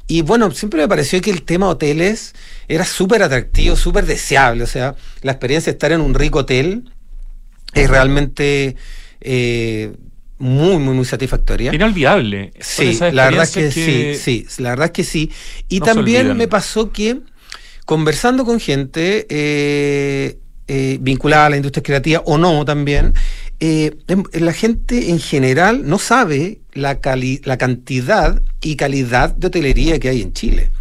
[0.07, 2.33] Y bueno, siempre me pareció que el tema hoteles
[2.67, 4.63] era súper atractivo, súper deseable.
[4.63, 6.89] O sea, la experiencia de estar en un rico hotel
[7.75, 8.75] es realmente
[9.21, 9.93] eh,
[10.39, 11.75] muy, muy, muy satisfactoria.
[11.75, 12.53] Inolvidable.
[12.59, 15.31] Sí, la verdad es que, sí, sí, la verdad es que sí.
[15.69, 17.19] Y no también me pasó que
[17.85, 23.13] conversando con gente eh, eh, vinculada a la industria creativa o no también,
[23.59, 30.09] eh, em- la gente en general no sabe la, cantidad y calidad de hotelería que
[30.09, 30.71] hay en Chile.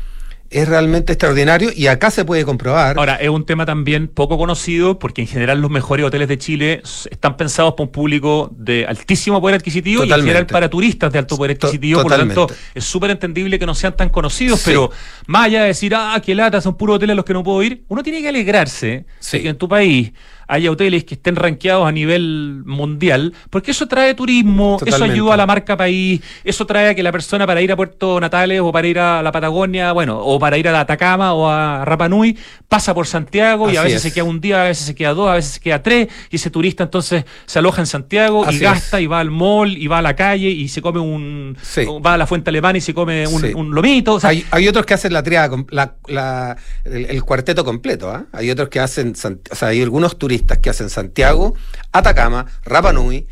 [0.55, 2.97] Es realmente extraordinario y acá se puede comprobar.
[2.97, 6.81] Ahora, es un tema también poco conocido porque en general los mejores hoteles de Chile
[7.11, 11.19] están pensados para un público de altísimo poder adquisitivo y en general para turistas de
[11.19, 12.03] alto poder adquisitivo.
[12.03, 14.67] Por lo tanto, es súper entendible que no sean tan conocidos, Sí.
[14.71, 14.93] pero
[15.27, 17.61] más allá de decir, ah, qué lata, son puros hoteles a los que no puedo
[17.61, 19.39] ir, uno tiene que alegrarse Sí.
[19.39, 20.13] de que en tu país
[20.47, 25.37] haya hoteles que estén rankeados a nivel mundial, porque eso trae turismo, eso ayuda a
[25.37, 28.71] la marca país, eso trae a que la persona para ir a Puerto Natales o
[28.73, 32.09] para ir a la Patagonia, bueno, o para ir a la Atacama o a Rapa
[32.09, 32.37] Nui,
[32.69, 34.03] pasa por Santiago y a veces es.
[34.03, 36.37] se queda un día, a veces se queda dos, a veces se queda tres, y
[36.37, 39.05] ese turista entonces se aloja en Santiago Así y gasta es.
[39.05, 41.57] y va al mall y va a la calle y se come un...
[41.63, 41.83] Sí.
[42.05, 43.53] va a la fuente alemana y se come un, Sí.
[43.55, 44.15] un lomito.
[44.15, 48.11] O sea, hay, hay otros que hacen la triada, la, la- el, el cuarteto completo.
[48.11, 48.25] ¿ah?
[48.33, 49.15] Hay otros que hacen,
[49.51, 51.55] o sea, hay algunos turistas turistas que hacen Santiago,
[51.93, 53.27] Atacama, Rapa Nui,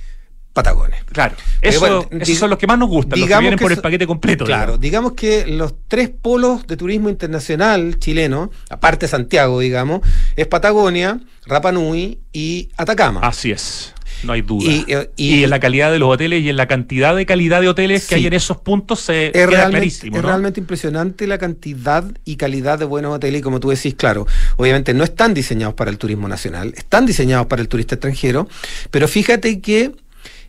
[0.53, 1.03] Patagones.
[1.05, 4.07] Claro, eso, esos son los que más nos gustan, los que vienen por el paquete
[4.07, 4.45] completo.
[4.45, 5.13] Claro, digamos.
[5.13, 10.01] que los tres polos de turismo internacional chileno, aparte Santiago, digamos,
[10.37, 13.21] es Patagonia, Rapa Nui y Atacama.
[13.23, 13.95] Así es.
[14.23, 14.71] No hay duda.
[14.71, 17.69] Eh, y, en la calidad de los hoteles y en la cantidad de calidad de
[17.69, 20.17] hoteles que hay en esos puntos se es queda clarísimo.
[20.17, 23.41] Es realmente impresionante la cantidad y calidad de buenos hoteles.
[23.41, 27.47] Y como tú decís, claro, obviamente no están diseñados para el turismo nacional, están diseñados
[27.47, 28.49] para el turista extranjero,
[28.91, 29.93] pero fíjate que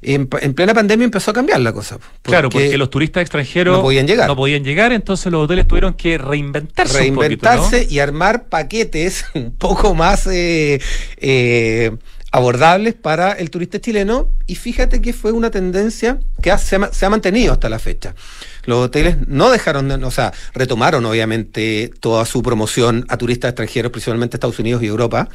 [0.04, 1.98] en, plena pandemia empezó a cambiar la cosa.
[2.22, 4.28] claro, porque los turistas extranjeros no podían llegar.
[4.28, 6.98] No podían llegar, entonces los hoteles tuvieron que reinventarse.
[6.98, 10.82] Reinventarse y armar paquetes un poco más eh,
[11.18, 11.92] eh,
[12.34, 14.30] abordables para el turista chileno.
[14.48, 18.16] Y fíjate que fue una tendencia que se, ha, mantenido hasta la fecha.
[18.66, 23.92] Los hoteles no dejaron, de, o sea, retomaron obviamente toda su promoción a turistas extranjeros,
[23.92, 25.30] principalmente Estados Unidos y Europa,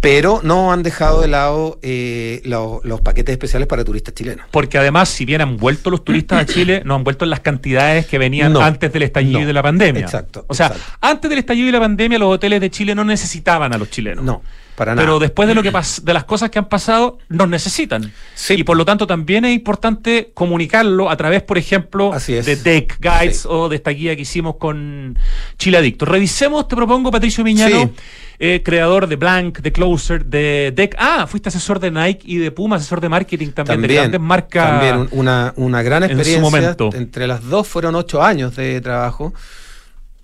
[0.00, 4.46] pero no han dejado de lado eh, los paquetes especiales para turistas chilenos.
[4.50, 7.40] Porque además, si bien han vuelto los turistas a Chile, no han vuelto en las
[7.40, 10.02] cantidades que venían antes del estallido de la pandemia.
[10.02, 10.44] Exacto.
[10.46, 13.78] O sea, antes del estallido de la pandemia, los hoteles de Chile no necesitaban a
[13.78, 14.22] los chilenos.
[14.22, 14.42] No.
[14.78, 15.04] Para nada.
[15.04, 18.12] Pero después de lo que de las cosas que han pasado, nos necesitan.
[18.36, 18.54] Sí.
[18.54, 23.44] Y por lo tanto también es importante comunicarlo a través, por ejemplo, de Deck Guides
[23.44, 25.18] o de esta guía que hicimos con
[25.58, 26.04] Chile Adicto.
[26.04, 27.90] Revisemos, te propongo, Patricio Miñano.
[28.38, 30.94] Eh, creador de Blank, de Closer, de Deck.
[30.96, 34.80] Ah, fuiste asesor de Nike y de Puma, asesor de marketing también, de grandes marcas.
[34.80, 36.40] También una, una gran experiencia.
[36.40, 36.90] momento.
[36.94, 39.34] Entre las dos fueron ocho años de trabajo.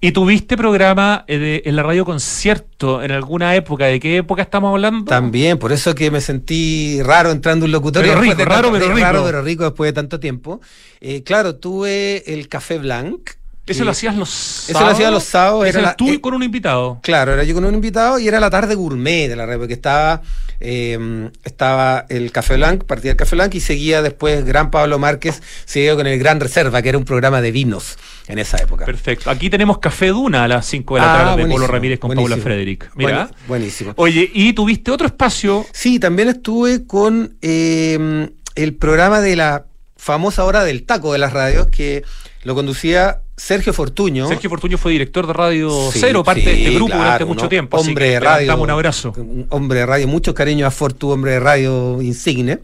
[0.05, 3.87] ¿Y tuviste programa eh, en la radio concierto en alguna época?
[3.87, 5.07] ¿De qué época estamos hablando?
[5.07, 8.13] También, por eso que me sentí raro entrando en un locutorio.
[8.13, 9.01] Pero rico, raro, pero rico.
[9.01, 10.61] Raro, pero rico después de tanto tiempo.
[11.01, 13.31] Eh, claro, tuve el Café Blanc
[13.67, 14.69] eso lo hacías los sábados.
[14.69, 15.67] Eso lo hacía los sábados.
[15.67, 17.01] Era tú eh, con un invitado.
[17.03, 19.73] Claro, era yo con un invitado y era la tarde gourmet de la red, porque
[19.73, 20.21] estaba,
[20.61, 25.43] eh, estaba el Café Blanc, partía el Café Blanc y seguía después Gran Pablo Márquez,
[25.65, 27.97] seguía con el Gran Reserva, que era un programa de vinos
[28.27, 28.85] en esa época.
[28.85, 29.31] Perfecto.
[29.31, 32.15] Aquí tenemos Café Duna a las 5 de la ah, tarde de Polo Ramírez con
[32.15, 32.91] Paula Frederick.
[32.97, 33.31] Mira.
[33.49, 33.95] buenísimo.
[33.97, 35.65] Oye, ¿y tuviste otro espacio?
[35.73, 39.65] Sí, también estuve con eh, el programa de la
[39.97, 42.05] famosa hora del taco de las radios, que
[42.43, 44.29] lo conducía Sergio Fortuño.
[44.29, 47.77] Sergio Fortuño fue director de Radio Cero, parte de este grupo durante mucho tiempo.
[47.77, 48.57] Hombre de radio.
[48.57, 49.13] un abrazo.
[49.51, 52.61] Hombre de radio, muchos cariños a Fortu, hombre de radio insigne.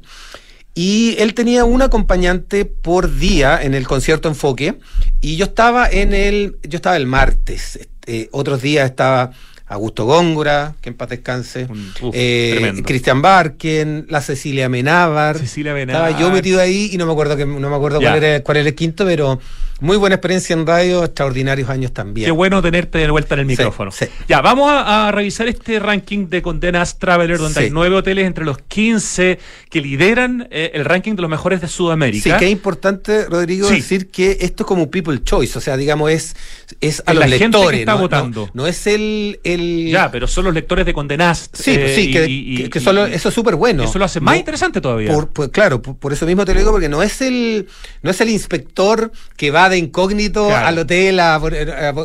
[0.74, 4.78] Y él tenía un acompañante por día en el concierto Enfoque.
[5.20, 6.56] Y yo estaba en el.
[6.62, 7.76] Yo estaba el martes.
[7.76, 9.32] Este, otros días estaba
[9.66, 11.68] Augusto Góngora, que en paz descanse,
[12.12, 15.38] eh, Cristian Barken, la Cecilia Menábar.
[15.38, 16.10] Cecilia Menábar.
[16.10, 18.56] Estaba yo metido ahí y no me acuerdo que no me acuerdo cuál era, cuál
[18.56, 19.38] era el quinto, pero
[19.80, 22.26] muy buena experiencia en radio, extraordinarios años también.
[22.26, 23.90] Qué bueno tenerte de vuelta en el micrófono.
[24.28, 28.58] Ya, vamos a, revisar este ranking de Condenas Traveler, donde hay nueve hoteles entre los
[28.58, 29.38] 15
[29.68, 32.22] que lideran eh, el ranking de los mejores de Sudamérica.
[32.22, 36.10] Sí, que es importante, Rodrigo, decir que esto es como People Choice, o sea, digamos,
[36.10, 36.36] es,
[36.80, 37.54] es a los la lectores.
[37.54, 38.50] Gente que está votando.
[38.54, 41.50] No, es el, el, Ya, pero son los lectores de Condenas.
[41.52, 43.84] Sí, pues sí, eh, que, solo, eso es súper bueno.
[43.84, 45.12] Eso lo hace más interesante todavía.
[45.32, 47.68] pues, claro, por, eso mismo te lo digo, porque no es el,
[48.02, 51.20] no es el inspector que va de incógnito al hotel,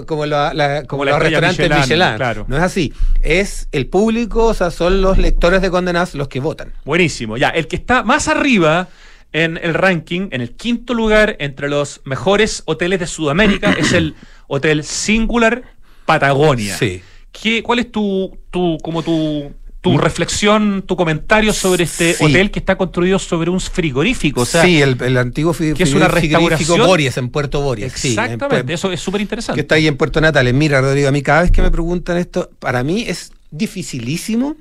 [0.05, 2.45] como, los restaurantes Michelin.
[2.47, 2.93] No es así.
[3.21, 6.73] Es el público, o sea, son los lectores de Condenas los que votan.
[6.85, 7.37] Buenísimo.
[7.37, 8.87] Ya, el que está más arriba
[9.35, 14.15] en el ranking, en el quinto lugar entre los mejores hoteles de Sudamérica, es el
[14.47, 15.63] Hotel Singular
[16.05, 16.77] Patagonia.
[16.77, 17.01] Sí.
[17.31, 19.51] ¿Qué, ¿Cuál es tu, tu, como tu
[19.85, 19.97] tu mm.
[19.99, 24.41] reflexión, tu comentario sobre este hotel que está construido sobre un frigorífico.
[24.41, 26.79] O sea, sí, el, antiguo frigorífico, que es una restauración.
[26.79, 27.93] Bories, en Puerto Bories.
[27.93, 29.57] Exactamente, eso es súper interesante.
[29.57, 30.55] Que está ahí en Puerto Natales.
[30.55, 34.55] Mira, Rodrigo, a mí cada vez que me preguntan esto, para mí es dificilísimo.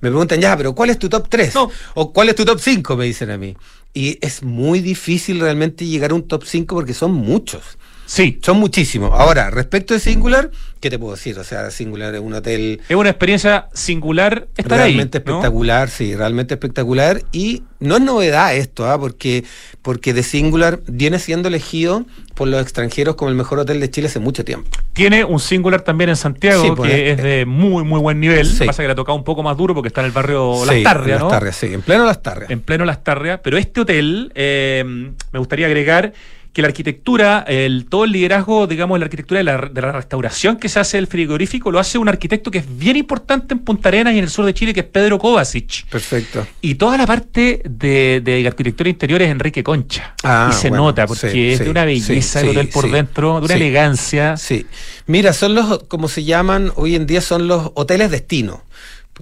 [0.00, 1.54] Me preguntan, ya, pero ¿cuál es tu top 3?
[1.92, 2.96] O ¿cuál es tu top 5?
[2.96, 3.54] Me dicen a mí.
[3.92, 7.76] Y es muy difícil realmente llegar a un top 5 porque son muchos.
[8.06, 8.38] Sí.
[8.42, 9.10] Son muchísimos.
[9.12, 11.38] Ahora, respecto de Singular, ¿qué te puedo decir?
[11.38, 12.80] O sea, Singular es un hotel.
[12.88, 17.22] Es una experiencia singular estar realmente espectacular, sí, realmente espectacular.
[17.32, 18.98] Y no es novedad esto, ¿ah?
[18.98, 19.44] porque,
[19.82, 24.08] porque The Singular viene siendo elegido por los extranjeros como el mejor hotel de Chile
[24.08, 24.68] hace mucho tiempo.
[24.92, 28.46] Tiene un Singular también en Santiago, pues, que es de muy, muy buen nivel.
[28.46, 28.64] Sí.
[28.66, 30.82] Pasa que le ha tocado un poco más duro porque está en el barrio Las
[30.82, 31.26] Tarrias, ¿no?
[31.26, 32.50] Las Tarrias, sí, en pleno Las Tarrias.
[32.50, 33.40] En pleno Las Tarrias.
[33.42, 36.12] Pero este hotel, eh, me gustaría agregar
[36.54, 40.56] que la arquitectura, el, todo el liderazgo, digamos, la arquitectura de la, de la, restauración
[40.56, 43.88] que se hace del frigorífico lo hace un arquitecto que es bien importante en Punta
[43.88, 45.84] Arenas y en el sur de Chile, que es Pedro Kovacic.
[45.88, 46.46] Perfecto.
[46.60, 50.14] Y toda la parte de, de arquitectura interior es Enrique Concha.
[50.22, 53.54] Ah, y se nota, porque es de una belleza el hotel por dentro, de una
[53.54, 54.36] elegancia.
[54.36, 54.64] Sí.
[55.08, 58.62] Mira, son los, como se llaman hoy en día, son los hoteles destino.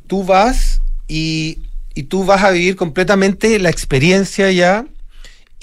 [0.07, 1.61] Tú vas y,
[1.95, 4.85] y tú vas a vivir completamente la experiencia ya.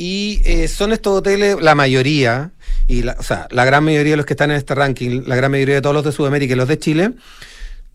[0.02, 2.52] Y eh, son estos hoteles, la mayoría,
[2.88, 5.36] y la, o sea, la gran mayoría de los que están en este ranking, la
[5.36, 7.12] gran mayoría de todos los de Sudamérica y los de Chile,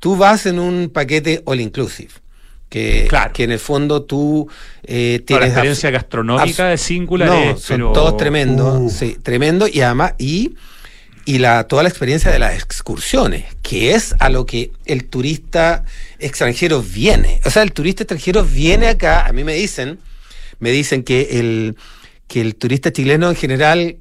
[0.00, 2.10] tú vas en un paquete all inclusive.
[2.68, 3.32] Que, Claro.
[3.32, 4.48] que en el fondo tú
[4.82, 8.90] eh, tienes la experiencia gastronómica de Singular no, es, son pero- todos tremendos, Uh.
[8.90, 10.56] sí, tremendo y además y
[11.26, 15.84] y la toda la experiencia de las excursiones, que es a lo que el turista
[16.18, 17.40] extranjero viene.
[17.46, 19.98] O sea, el turista extranjero viene acá, a mí me dicen,
[20.58, 21.76] me dicen que el
[22.26, 23.98] que el turista chileno en general,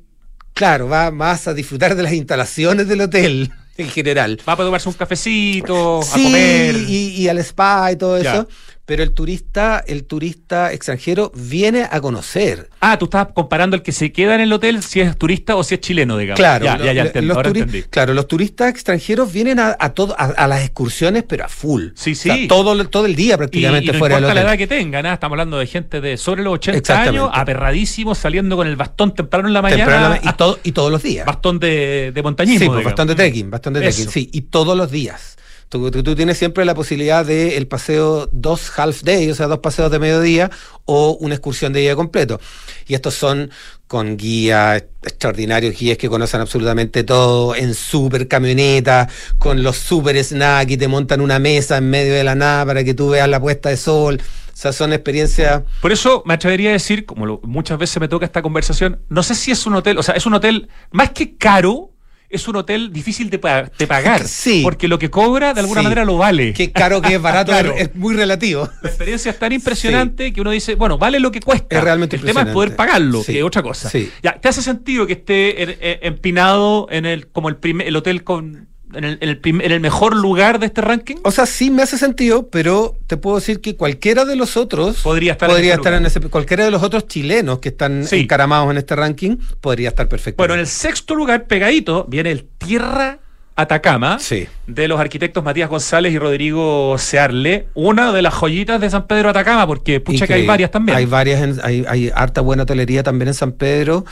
[0.53, 4.39] claro, va más a disfrutar de las instalaciones del hotel en general.
[4.47, 6.75] Va para tomarse un cafecito, a comer.
[6.87, 8.33] y, y al spa y todo Ya.
[8.35, 8.47] eso.
[8.85, 12.69] Pero el turista, el turista extranjero viene a conocer.
[12.81, 15.63] Ah, tú estabas comparando el que se queda en el hotel si es turista o
[15.63, 16.37] si es chileno, digamos.
[16.37, 17.83] Claro, ya, lo- ya, ya lo- entendí, los ahora turi- entendí.
[17.83, 21.91] claro, los turistas extranjeros vienen a, a, todo, a, a las excursiones, pero a full.
[21.95, 22.47] Sí, O sea, sí.
[22.49, 25.13] todo, todo el día Y, prácticamente y no fuera del la edad que tengan, ¿ah?
[25.13, 27.19] estamos hablando de gente de sobre los 80 Exactamente.
[27.19, 29.85] años, aperradísimos, saliendo con el bastón temprano en la mañana.
[29.85, 31.25] Temprano en la ma- y, todo, y todos los días.
[31.25, 32.59] bastón de, de montañismo.
[32.59, 32.85] Sí, pues, digamos.
[32.91, 33.95] bastante trekking, bastante Eso.
[33.95, 35.37] trekking, sí, y todos los días.
[35.79, 39.59] Tú, tú- tienes siempre la posibilidad de el paseo dos half day, o sea, dos
[39.59, 40.49] paseos de mediodía,
[40.85, 42.39] o una excursión de día completo.
[42.87, 43.49] Y estos son
[43.87, 49.07] con guías, extraordinarios guías que conocen absolutamente todo, en super camioneta,
[49.37, 52.83] con los super snacks y te montan una mesa en medio de la nada para
[52.83, 54.19] que tú veas la puesta de sol.
[54.21, 55.63] O sea, son experiencias...
[55.81, 59.33] Por eso me atrevería a decir, como muchas veces me toca esta conversación, no sé
[59.35, 61.89] si es un hotel, o sea, es un hotel más que caro,
[62.33, 64.23] es un hotel difícil de, pa- de pagar.
[64.27, 64.61] Sí.
[64.63, 65.83] Porque lo que cobra de alguna Sí.
[65.85, 66.53] manera lo vale.
[66.53, 67.73] Qué caro que es barato, Claro.
[67.77, 68.69] es, muy relativo.
[68.81, 71.77] La experiencia es tan impresionante que uno dice, bueno, vale lo que cuesta.
[71.77, 73.89] Es realmente El tema es poder pagarlo, que es otra cosa.
[73.89, 74.11] Sí.
[74.21, 77.95] Ya, ¿te hace sentido que esté en- en- empinado en el como el primer el
[77.95, 79.29] hotel con en el, en
[79.61, 81.15] el en mejor lugar de este ranking?
[81.23, 85.01] O sea, sí me hace sentido, pero te puedo decir que cualquiera de los otros
[85.01, 88.05] Podría estar en podría ese estar en ese cualquiera de los otros chilenos que están
[88.05, 88.19] Sí.
[88.21, 90.37] encaramados en este ranking podría estar perfecto.
[90.37, 93.19] Bueno, en el sexto lugar, pegadito, viene el Tierra
[93.55, 94.47] Atacama Sí.
[94.65, 99.29] de los arquitectos Matías González y Rodrigo Searle, una de las joyitas de San Pedro
[99.29, 100.97] Atacama, porque pucha que hay varias también.
[100.97, 104.05] Hay varias, en- hay, hay harta buena hotelería también en San Pedro.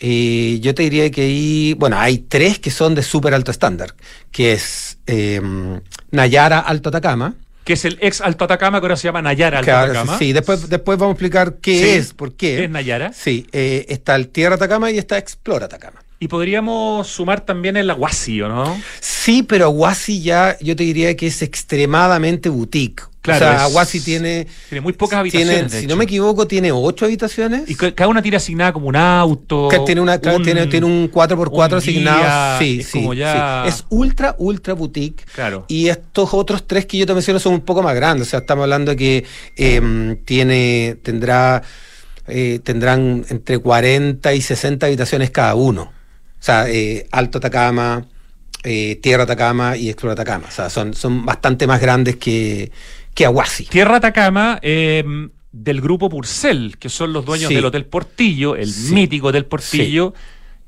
[0.00, 3.94] Eh, yo te diría que hay, bueno, hay tres que son de súper alto estándar,
[4.30, 5.40] que es eh,
[6.10, 7.34] Nayara Alto Atacama.
[7.64, 10.18] que es el ex Alto Atacama, que ahora se llama Nayara Alto Atacama.
[10.18, 11.88] sí, después, después vamos a explicar qué Sí.
[11.98, 12.56] es, por qué.
[12.56, 13.12] ¿Qué es Nayara?
[13.14, 16.02] Sí, eh, está el Tierra Atacama y está Explora Atacama.
[16.20, 18.80] Y podríamos sumar también el Aguasi, ¿o no?
[19.00, 23.02] Sí, pero Aguasi ya yo te diría que es extremadamente boutique.
[23.20, 25.72] Claro, o sea, Aguasi tiene, Tiene muy pocas habitaciones.
[25.72, 27.62] si no me equivoco, tiene ocho habitaciones.
[27.70, 29.68] Y ca- cada una tiene asignada como un auto.
[29.70, 32.18] que tiene, una, un- tiene, tiene un 4x4 un asignado.
[32.18, 33.70] guía, sí, es sí, como ya- sí.
[33.70, 35.24] Es ultra, ultra boutique.
[35.34, 35.64] Claro.
[35.68, 38.28] Y estos otros tres que yo te menciono son un poco más grandes.
[38.28, 39.24] O sea, estamos hablando de que
[39.56, 41.62] em, tiene, tendrá,
[42.28, 45.92] eh, tendrán entre 40 y 60 habitaciones cada uno.
[46.44, 48.04] O sea, eh, Alto Atacama,
[48.64, 50.44] eh, Tierra Atacama y Explora Atacama.
[50.46, 52.70] O sea, son, son bastante más grandes que,
[53.14, 53.64] que Aguasi.
[53.64, 55.02] Tierra Atacama eh,
[55.52, 57.54] del grupo Purcell, que son los dueños Sí.
[57.54, 58.92] del Hotel Portillo, el Sí.
[58.92, 60.12] mítico Hotel Portillo,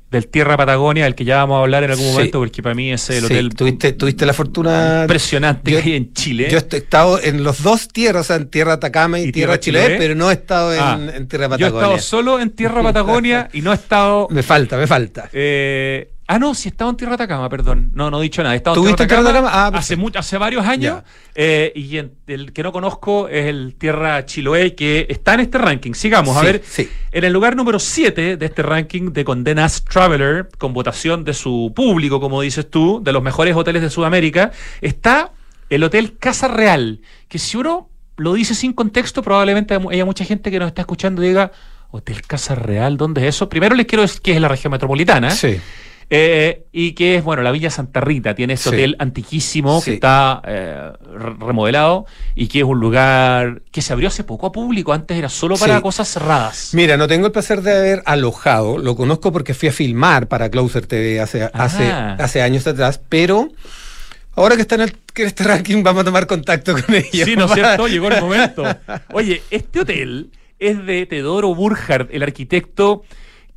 [0.09, 2.11] del Tierra Patagonia, del que ya vamos a hablar en algún Sí.
[2.13, 4.99] momento, porque para mí es el Sí, hotel tuviste, tuviste la fortuna.
[5.01, 6.47] impresionante Yo- que hay en Chile.
[6.49, 9.59] Yo he estado en los dos tierras, o sea, en Tierra Atacama y, ¿Y Tierra,
[9.59, 9.97] Chiloé?
[9.97, 11.77] pero no he estado en, Ah, en Tierra Yo he Patagonia.
[11.87, 14.27] estado solo en Tierra Patagonia y no he estado.
[14.31, 15.29] Me falta, me falta.
[15.33, 17.91] eh, ah, no, sí he estado en Tierra Atacama, perdón.
[17.93, 18.55] No, no he dicho nada.
[18.55, 19.77] En ¿Tuviste en Tierra Atacama Atacama?
[19.77, 21.01] Ah, hace, hace varios años.
[21.35, 25.93] eh, y el que no conozco es el Tierra Chiloé, que está en este ranking.
[25.93, 26.61] Sigamos, a ver.
[26.65, 26.89] sí.
[27.11, 31.71] En el lugar número 7 de este ranking de Condenas Traveler, con votación de su
[31.75, 34.51] público, como dices tú, de los mejores hoteles de Sudamérica,
[34.81, 35.31] está
[35.69, 40.49] el Hotel Casa Real, que si uno lo dice sin contexto, probablemente haya mucha gente
[40.51, 41.51] que nos está escuchando y diga,
[41.91, 43.47] Hotel Casa Real, ¿dónde es eso?
[43.49, 45.31] Primero les quiero decir que es la región metropolitana.
[45.31, 45.59] Sí.
[46.09, 48.75] Eh, y que es, bueno, la Villa Santa Rita, tiene ese Sí.
[48.75, 54.07] hotel antiquísimo que está eh, re- remodelado y que es un lugar que se abrió
[54.07, 55.81] hace poco a público, antes era solo para Sí.
[55.81, 56.69] cosas cerradas.
[56.73, 60.49] Mira, no tengo el placer de haber alojado, lo conozco porque fui a filmar para
[60.49, 62.15] Closer TV hace, hace, Ah.
[62.19, 63.49] hace años atrás, pero
[64.33, 67.27] ahora que está en, el, que en este ranking vamos a tomar contacto con ellos.
[67.27, 67.85] Sí, ¿no es cierto?
[67.89, 68.63] Llegó el momento.
[69.11, 73.03] Oye, este hotel es de Teodoro Burkhardt, el arquitecto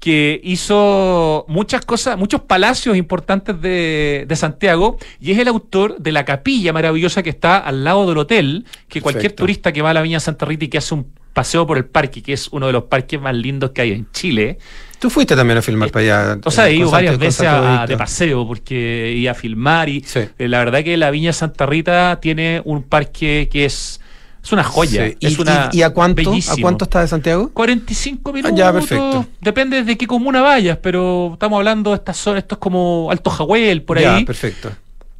[0.01, 6.11] que hizo muchas cosas, muchos palacios importantes de, de Santiago, y es el autor de
[6.13, 9.95] la capilla maravillosa que está al lado del hotel, que cualquier turista que va a
[9.95, 12.67] la Viña Santa Rita y que hace un paseo por el parque, que es uno
[12.67, 14.59] de los parques más lindos que hay en Chile.
[14.99, 16.39] Tú fuiste también a filmar para allá.
[16.45, 20.01] O sea, he ido Santo- varias veces a- de paseo porque iba a filmar y
[20.01, 20.21] Sí.
[20.39, 24.00] eh, la verdad que la Viña Santa Rita tiene un parque que es
[24.43, 25.07] Es una joya.
[25.09, 25.16] Sí.
[25.20, 26.22] Es ¿Y, una y- y a cuánto?
[26.22, 26.57] ¿A bellísimo.
[26.62, 27.51] cuánto está de Santiago?
[27.53, 28.59] 45 minutos.
[28.59, 29.26] ya, perfecto.
[29.41, 33.30] Depende de qué comuna vayas, pero estamos hablando de estas zonas, esto es como Alto
[33.30, 34.24] Jahuel, por Ya, ahí.
[34.24, 34.70] perfecto.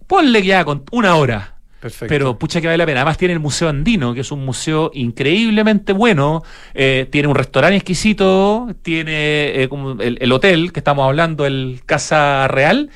[0.07, 1.55] Ponle ya con una hora.
[1.81, 2.07] Perfecto.
[2.09, 3.01] Pero pucha que vale la pena.
[3.01, 6.43] Además tiene el Museo Andino, que es un museo increíblemente bueno.
[6.75, 11.81] Eh, tiene un restaurante exquisito, tiene eh, como el, el hotel que estamos hablando, el
[11.87, 12.91] Casa Real,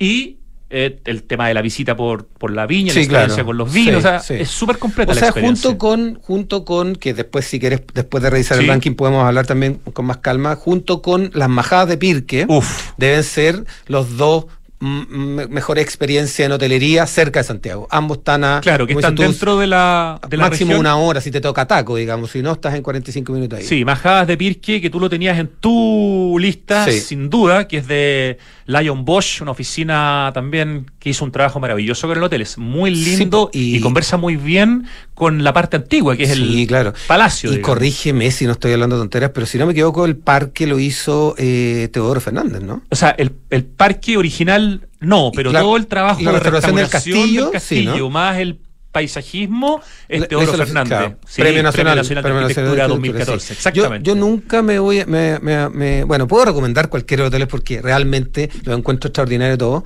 [0.00, 0.38] y
[0.76, 3.46] eh, el tema de la visita por, por la viña, Sí, la experiencia claro.
[3.46, 3.92] con los vinos.
[3.92, 4.34] Sí, o sea, sí.
[4.34, 5.68] es súper completa O la sea, experiencia.
[5.70, 9.46] junto con, junto con, que después si quieres, después de revisar el ranking podemos hablar
[9.46, 12.92] también con más calma, junto con las majadas de Pirque, Uf.
[12.96, 14.46] deben ser los dos
[14.80, 17.88] mejores experiencias en hotelería cerca de Santiago.
[17.90, 18.60] Ambos están a...
[18.60, 20.80] Claro, que están tú, dentro de la, de la máximo región.
[20.80, 23.64] una hora si te toca taco, digamos, si no estás en 45 minutos ahí.
[23.64, 27.00] Sí, Majadas de Pirque, que tú lo tenías en tu lista, Sí.
[27.00, 32.06] sin duda, que es de Lion Bosch, una oficina también que hizo un trabajo maravilloso
[32.08, 32.40] con el hotel.
[32.42, 36.34] Es muy Sí, lindo y- y, conversa muy bien con la parte antigua, que es
[36.34, 36.94] Sí, el claro.
[37.06, 37.50] palacio.
[37.50, 37.74] Y digamos.
[37.76, 41.34] corrígeme si no estoy hablando tonteras, pero si no me equivoco, el parque lo hizo
[41.38, 42.82] eh, Teodoro Fernández, ¿no?
[42.90, 46.88] O sea, el, el parque original no, pero todo el trabajo la de restauración del
[46.88, 48.10] castillo, del sí, castillo, ¿no?
[48.10, 48.58] más el
[48.94, 50.88] paisajismo, es Teodoro Fernández.
[50.88, 53.52] claro, Sí, Premio Nacional, de Premio Nacional Arquitectura de Arquitectura, 2014, sí.
[53.52, 54.08] exactamente.
[54.08, 57.82] Yo, yo nunca me voy, a- me, me- me- bueno, puedo recomendar cualquier hotel porque
[57.82, 59.84] realmente lo encuentro extraordinario todo.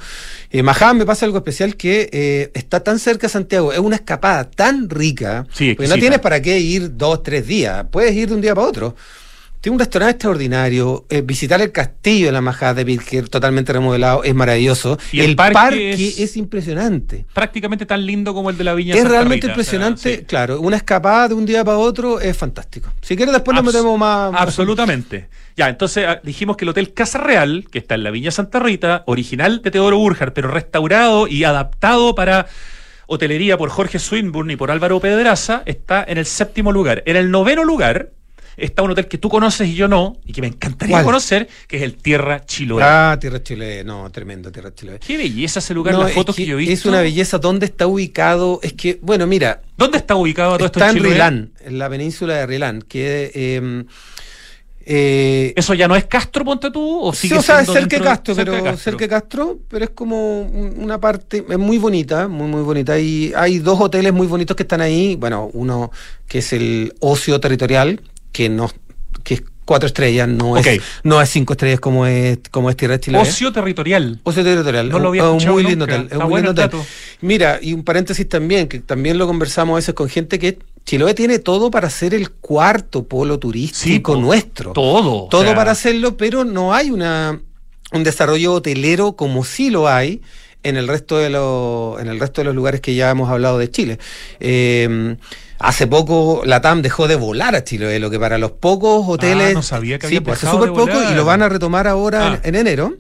[0.51, 3.97] Eh, Majá me pasa algo especial que eh, está tan cerca de Santiago, es una
[3.97, 8.29] escapada tan rica, Sí, porque no tienes para qué ir dos, tres días, puedes ir
[8.29, 8.95] de un día para otro.
[9.61, 11.05] Tiene un restaurante extraordinario.
[11.11, 14.99] eh, visitar el castillo de la Majada de Pirque, totalmente remodelado, es maravilloso.
[15.13, 17.27] Y el el parque parque, es- es, impresionante.
[17.35, 20.17] prácticamente tan lindo como el de la Viña Es Santa realmente Rita, o sea, impresionante,
[20.19, 20.25] sí.
[20.25, 22.91] claro, una escapada de un día para otro es fantástico.
[23.03, 24.33] Si quieres después nos metemos más...
[24.33, 25.29] más- Absolutamente.
[25.57, 28.61] Ya, entonces ah, dijimos que el Hotel Casa Real, que está en la Viña Santa
[28.61, 32.47] Rita, original de Teodoro Burjar, pero restaurado y adaptado para
[33.07, 37.03] hotelería por Jorge Swinburne y por Álvaro Pedraza, está en el séptimo lugar.
[37.07, 38.11] En el noveno lugar
[38.59, 41.05] está un hotel que tú conoces y yo no, y que me encantaría ¿Cuál?
[41.05, 42.83] conocer, que es el Tierra Chiloé.
[42.85, 44.99] Ah, Tierra Chile, no, tremendo Tierra Chile.
[45.05, 46.73] Qué belleza ese lugar, No, las es fotos que, que yo he visto.
[46.75, 47.39] Es una belleza.
[47.39, 48.61] ¿Dónde está ubicado?
[48.63, 51.13] Es que, bueno, mira, ¿Dónde está ubicado todo esto está en Chiloé?
[51.13, 53.31] Rilán, en la península de Rilán, que...
[53.35, 53.85] eh,
[54.91, 57.01] eh, ¿Eso ya no es Castro, ponte tú?
[57.03, 58.85] ¿O Sí, o sea, es cerca de Castro, cerca pero de Castro?
[58.93, 62.99] cerca de Castro, pero es como un- una parte, es muy bonita, muy muy bonita.
[62.99, 65.15] Y hay dos hoteles muy bonitos que están ahí.
[65.17, 65.91] Bueno, uno
[66.27, 68.01] que es el Ocio Territorial,
[68.39, 68.71] que no,
[69.25, 72.95] que es cuatro estrellas, no es, no es cinco estrellas como es, como es Tierra
[72.95, 73.19] de Chile.
[73.19, 74.21] Ocio territorial.
[74.23, 75.85] Ocio Territorial, No lo había es un escuchado nunca.
[75.85, 76.03] hotel.
[76.05, 76.79] Está un muy bueno lindo el hotel.
[76.81, 76.91] dato.
[77.21, 81.15] Mira, y un paréntesis también, que también lo conversamos a veces con gente que Chiloé
[81.15, 85.25] tiene todo para ser el cuarto polo turístico nuestro Todo.
[85.25, 87.41] o todo sea, para hacerlo, pero no hay una
[87.91, 90.21] un desarrollo hotelero como sí lo hay
[90.63, 93.59] en el resto de los en el resto de los lugares que ya hemos hablado
[93.59, 93.99] de Chile.
[94.41, 95.17] Eh,
[95.59, 99.51] hace poco la TAM dejó de volar a Chile, lo que para los pocos hoteles
[99.51, 101.87] Ah, no sabía que sí, habían pues, hace súper poco y lo van a retomar
[101.89, 102.41] ahora Ah.
[102.45, 102.95] en, en enero.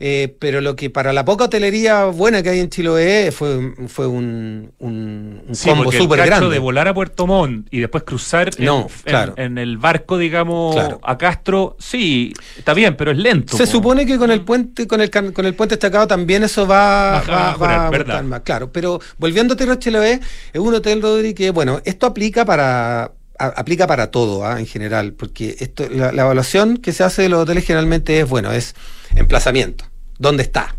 [0.00, 4.06] Eh, pero lo que para la poca hotelería buena que hay en Chiloé fue, fue
[4.06, 6.50] un, un, un Sí, combo súper grande.
[6.50, 9.34] de volar a Puerto Montt y después cruzar No, en- claro.
[9.36, 11.00] en el barco, digamos, Claro.
[11.02, 13.56] a Castro, sí, está bien, pero es lento.
[13.56, 13.70] Se po.
[13.72, 17.18] supone que con el puente, con el con el puente destacado también eso va, Va
[17.18, 18.22] a va, mejorar, va a ¿verdad?
[18.22, 18.70] más, claro.
[18.72, 20.20] Pero volviendo a Tierra Chiloé,
[20.52, 24.58] es un hotel, Rodri, que bueno, esto aplica para aplica para todo ¿ah?
[24.58, 28.28] en general, porque esto, la, la evaluación que se hace de los hoteles generalmente es,
[28.28, 28.74] bueno, es
[29.16, 29.84] emplazamiento,
[30.18, 30.74] dónde está,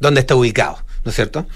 [0.00, 1.46] dónde está ubicado, ¿no es cierto?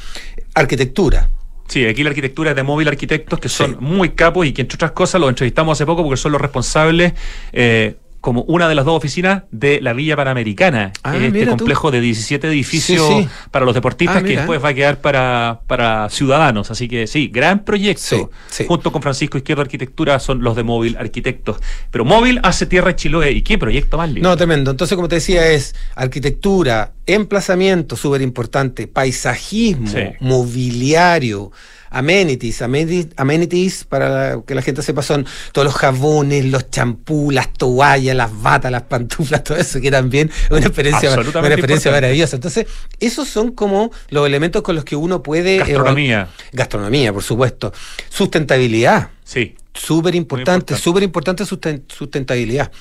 [0.55, 1.29] Arquitectura,
[1.69, 3.77] Sí, aquí la arquitectura es de Móvil Arquitectos, que son Sí.
[3.79, 7.13] muy capos y que, entre otras cosas, los entrevistamos hace poco porque son los responsables.
[7.53, 11.51] eh, como una de las dos oficinas de la Villa Panamericana, Ah, este tú.
[11.57, 13.29] complejo de 17 edificios Sí, sí.
[13.53, 16.71] para los deportistas Ah, que después va a quedar para, para ciudadanos.
[16.71, 18.31] Así que sí, gran proyecto.
[18.49, 18.65] Sí.
[18.67, 21.59] Junto con Francisco Izquierdo Arquitectura son los de Móvil Arquitectos.
[21.93, 23.31] Pero Móvil hace tierra Chiloé.
[23.33, 24.29] ¿Y qué proyecto más lindo?
[24.29, 24.71] No, tremendo.
[24.73, 29.89] Entonces, como te decía, es arquitectura, emplazamiento, súper importante, paisajismo,
[30.21, 31.53] mobiliario,
[31.91, 37.53] amenities, amenities, amenities, para que la gente sepa, son todos los jabones, los champús, las
[37.53, 41.91] toallas, las batas, las pantuflas, todo eso, que también es una experiencia, una experiencia importante.
[41.91, 42.37] maravillosa.
[42.37, 42.67] Entonces,
[43.01, 45.59] esos son como los elementos con los que uno puede...
[45.59, 46.29] Gastronomía.
[46.53, 47.73] Gastronomía, por supuesto.
[48.09, 49.09] Sustentabilidad.
[49.25, 49.55] Sí.
[49.75, 52.73] Súper importante, súper importante susten- sustentabilidad.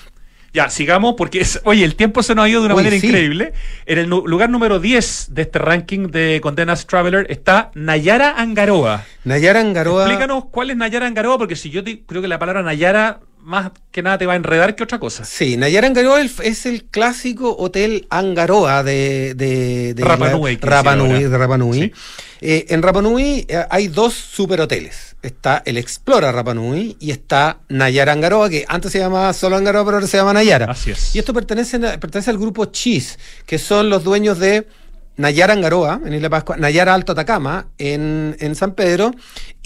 [0.54, 3.06] Ya, sigamos porque, es, oye, el tiempo se nos ha ido de una manera sí.
[3.08, 3.54] increíble.
[3.86, 9.06] En el lugar número 10 de este ranking de Condenas Traveler está Nayara Angaroa.
[9.24, 10.04] Nayara Angaroa...
[10.06, 13.72] Explícanos cuál es Nayara Angaroa, porque si yo te- creo que la palabra Nayara más
[13.92, 15.24] que nada te va a enredar que otra cosa.
[15.24, 20.66] Sí, Nayara Angaroa es el clásico hotel Angaroa de, de, de Rapa la- Nui, que
[20.66, 21.30] Rapa dice Nui, ahora.
[21.30, 21.80] de Rapa Nui.
[21.80, 21.94] Sí.
[22.42, 25.16] Eh, en Rapa Nui eh, hay dos superhoteles.
[25.22, 29.84] Está el Explora Rapa Nui y está Nayara Angaroa, que antes se llamaba solo Angaroa,
[29.84, 30.72] pero ahora se llama Nayara.
[30.72, 31.16] Así es.
[31.16, 34.68] Y esto pertenece, pertenece al grupo Cheese, que son los dueños de
[35.18, 39.12] Nayara Angaroa, en Isla Pascua, Nayara Alto Atacama, en, en, San Pedro,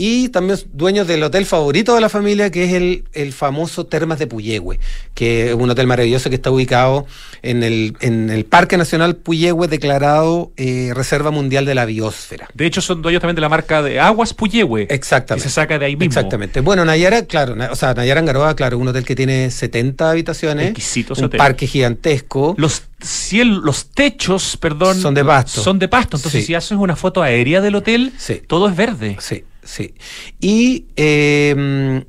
[0.03, 4.17] y también dueños del hotel favorito de la familia, que es el, el, famoso Termas
[4.17, 4.79] de Puyehue,
[5.13, 7.05] que es un hotel maravilloso que está ubicado
[7.43, 12.47] en el, en el Parque Nacional Puyehue, declarado eh, Reserva Mundial de la Biosfera.
[12.55, 14.87] De hecho, son dueños también de la marca de Aguas Puyehue.
[14.89, 15.43] Exactamente.
[15.43, 16.05] Que se saca de ahí mismo.
[16.05, 16.61] Exactamente.
[16.61, 20.69] Bueno, Nayara, claro, o sea, Nayara Angaroa, claro, un hotel que tiene 70 habitaciones.
[20.69, 21.37] Exquisito un hotel.
[21.37, 22.55] parque gigantesco.
[22.57, 25.61] Los cielo, los techos, perdón, son de pasto.
[25.61, 26.17] Son de pasto.
[26.17, 26.47] Entonces, Sí.
[26.47, 28.41] si haces una foto aérea del hotel, Sí.
[28.47, 29.17] todo es verde.
[29.19, 29.93] Sí, sí.
[30.39, 32.03] Y eh,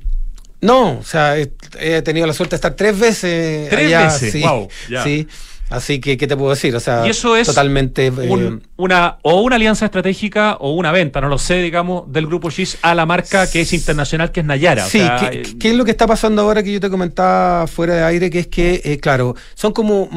[0.61, 4.05] no, o sea, he, he tenido la suerte de estar tres veces ¿Tres allá.
[4.05, 4.31] veces?
[4.31, 4.43] Sí,
[4.89, 5.03] ya.
[5.03, 5.27] sí.
[5.69, 6.75] Así que, ¿qué te puedo decir?
[6.75, 8.05] O sea, Y eso es totalmente.
[8.07, 12.27] eh, Un- una, o una alianza estratégica o una venta, no lo sé, digamos, del
[12.27, 14.85] grupo GIS a la marca que es internacional, que es Nayara.
[14.85, 16.89] O Sí, sea, ¿qué, eh, qué es lo que está pasando ahora que yo te
[16.91, 18.29] comentaba fuera de aire?
[18.29, 20.09] Que es que, eh, claro, son como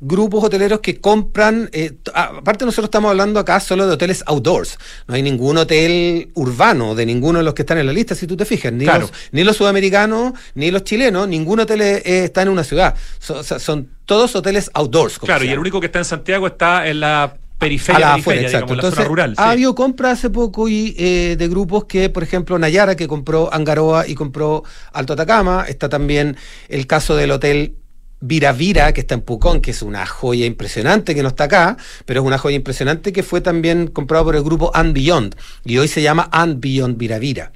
[0.00, 1.70] grupos hoteleros que compran,
[2.14, 7.06] aparte nosotros estamos hablando acá solo de hoteles outdoors, no hay ningún hotel urbano de
[7.06, 9.02] ninguno de los que están en la lista, si tú te fijas, ni, Claro.
[9.02, 13.38] los, ni los sudamericanos, ni los chilenos, ningún hotel eh, está en una ciudad, So-
[13.38, 15.18] o son todos hoteles outdoors.
[15.18, 18.14] Claro, y el único que está en Santiago está en la periferia, a la periferia,
[18.14, 18.72] afuera, digamos, exacto.
[18.72, 19.34] en la zona Entonces, rural.
[19.36, 19.50] ha sí.
[19.50, 24.08] habido compras hace poco y eh, de grupos que, por ejemplo, Nayara, que compró Angaroa
[24.08, 25.66] y compró Alto Atacama.
[25.68, 26.38] Está también
[26.70, 27.76] el caso del hotel
[28.20, 31.76] Vira Vira, que está en Pucón, que es una joya impresionante, que no está acá,
[32.06, 35.36] pero es una joya impresionante que fue también comprado por el grupo And Beyond.
[35.66, 37.52] Y hoy se llama And Beyond Vira Vira.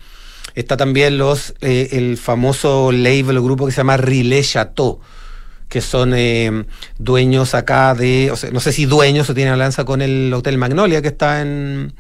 [0.55, 5.01] Está también los eh, el famoso label o grupo que se llama Rilé Chateau
[5.73, 6.65] que son eh,
[6.99, 10.59] dueños acá de, o sea, no sé si dueños o tienen alianza con el Hotel
[10.59, 11.95] Magnolia que está en...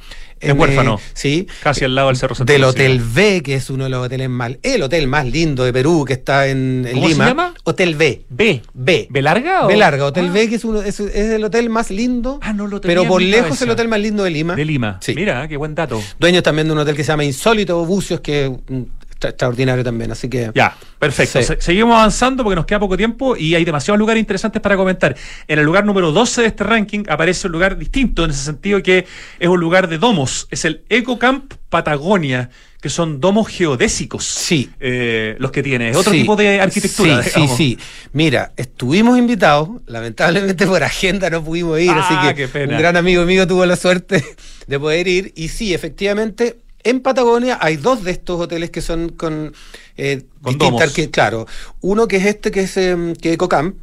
[0.44, 0.98] En Huérfano.
[1.14, 1.46] sí.
[1.62, 2.64] Casi al lado del Cerro Santo Del.
[2.64, 4.50] Hotel V, que es uno de los hoteles más...
[4.64, 7.26] El hotel más lindo de Perú, que está en, en ¿Cómo se Lima.
[7.28, 7.54] llama?
[7.64, 8.24] Hotel V.
[8.28, 8.60] B.
[8.74, 9.06] B.
[9.08, 9.68] ¿B larga o?
[9.68, 12.52] B larga, Hotel Ah, V, que es, uno, es, es el hotel más lindo, Ah,
[12.52, 13.64] no lo tenía pero por lejos cabeza.
[13.64, 14.56] el hotel más lindo de Lima.
[14.56, 14.98] De Lima.
[15.00, 15.14] Sí.
[15.14, 16.02] Mira, qué buen dato.
[16.18, 18.82] Dueños también de un hotel que se llama Insólito Bucios, que mm,
[19.30, 20.50] extraordinario también, así que...
[20.54, 21.38] Ya, perfecto.
[21.40, 21.44] Sí.
[21.46, 25.16] Se- seguimos avanzando porque nos queda poco tiempo y hay demasiados lugares interesantes para comentar.
[25.48, 28.82] En el lugar número 12 de este ranking aparece un lugar distinto en ese sentido
[28.82, 29.06] que
[29.38, 30.46] es un lugar de domos.
[30.50, 32.50] Es el EcoCamp Patagonia,
[32.80, 34.24] que son domos geodésicos.
[34.24, 34.70] Sí.
[34.80, 35.90] eh, los que tiene.
[35.90, 37.22] Es otro Sí, tipo de arquitectura.
[37.22, 37.56] Sí, digamos.
[37.56, 37.84] sí, sí.
[38.12, 42.74] Mira, estuvimos invitados, lamentablemente por agenda no pudimos ir, Ah, así que qué pena.
[42.74, 44.22] un gran amigo mío tuvo la suerte
[44.66, 45.32] de poder ir.
[45.36, 49.54] Y sí, efectivamente, en Patagonia hay dos de estos hoteles que son con,
[49.96, 51.46] eh, Con distintas Claro,
[51.80, 53.76] uno que es este, que es em, que Ecocamp,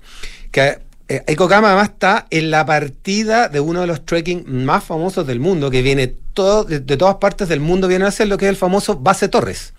[0.52, 5.26] que eh, Ecocamp además está en la partida de uno de los trekking más famosos
[5.26, 8.38] del mundo, que viene todo, de, de todas partes del mundo, viene a ser lo
[8.38, 9.74] que es el famoso Base Torres.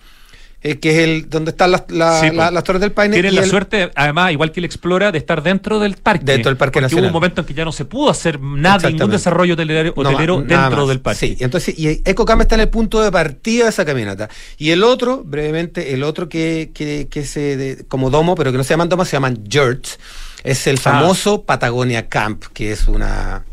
[0.63, 2.53] Eh, que es el donde están las, la- Sí, la- po.
[2.53, 3.13] las torres del Paine.
[3.15, 6.23] Tienen la el- suerte, además, igual que el Explora, de estar dentro del parque.
[6.25, 7.05] Dentro del Parque Nacional.
[7.05, 10.09] hubo un momento en que ya no se pudo hacer nada, ningún desarrollo hotelero, No,
[10.09, 11.19] hotelero nada dentro del parque.
[11.19, 14.29] Sí, entonces, y Ecocam está en el punto de partida de esa caminata.
[14.57, 18.57] Y el otro, brevemente, el otro que, que, que se, de- como domo, pero que
[18.57, 19.97] no se llaman domos, se llaman yurts,
[20.43, 23.45] es el famoso Patagonia Camp, que es una,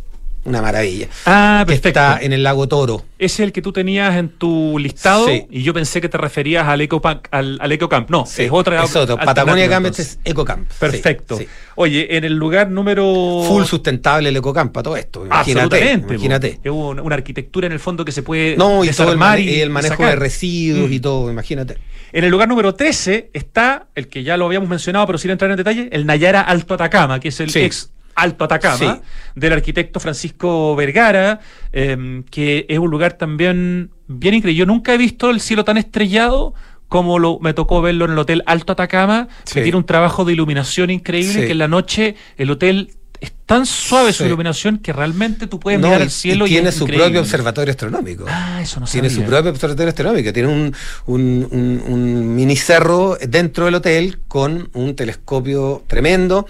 [0.48, 1.06] una maravilla.
[1.26, 1.88] Ah, que perfecto.
[1.88, 3.04] está en el lago Toro.
[3.18, 5.44] Es el que tú tenías en tu listado Sí.
[5.50, 8.10] y yo pensé que te referías al EcoPac, al, al EcoCamp.
[8.10, 8.82] No, Sí, es otra.
[8.84, 9.16] es otro.
[9.16, 10.68] Patagonia Camp este es Ecocamp.
[10.78, 11.36] Perfecto.
[11.36, 11.46] sí.
[11.76, 13.42] Oye, en el lugar número.
[13.46, 15.24] Full sustentable el Ecocamp para todo esto.
[15.26, 15.60] Imagínate.
[15.76, 16.14] Absolutamente.
[16.14, 16.60] Imagínate.
[16.62, 18.56] Es una, una arquitectura en el fondo que se puede.
[18.56, 20.10] No, y todo el, mane- y, el manejo sacar.
[20.10, 20.92] de residuos Mm.
[20.92, 21.76] y todo, imagínate.
[22.12, 25.50] En el lugar número 13 está el que ya lo habíamos mencionado, pero sin entrar
[25.50, 27.60] en detalle, el Nayara Alto Atacama, que es el Sí.
[27.60, 29.00] ex Alto Atacama, Sí.
[29.34, 31.40] del arquitecto Francisco Vergara,
[31.72, 34.58] eh, que es un lugar también bien increíble.
[34.58, 36.54] Yo nunca he visto el cielo tan estrellado
[36.88, 39.62] como lo, me tocó verlo en el Hotel Alto Atacama, que Sí.
[39.62, 41.46] tiene un trabajo de iluminación increíble, Sí.
[41.46, 42.90] que en la noche el hotel
[43.20, 46.70] es tan suave su iluminación que realmente tú puedes No, mirar al cielo y tiene
[46.70, 47.06] su increíble.
[47.06, 48.24] propio observatorio astronómico.
[48.28, 49.24] Ah, eso no tiene sabía.
[49.26, 50.72] su propio observatorio astronómico, tiene un,
[51.06, 56.46] un, un- un mini cerro dentro del hotel con un telescopio tremendo,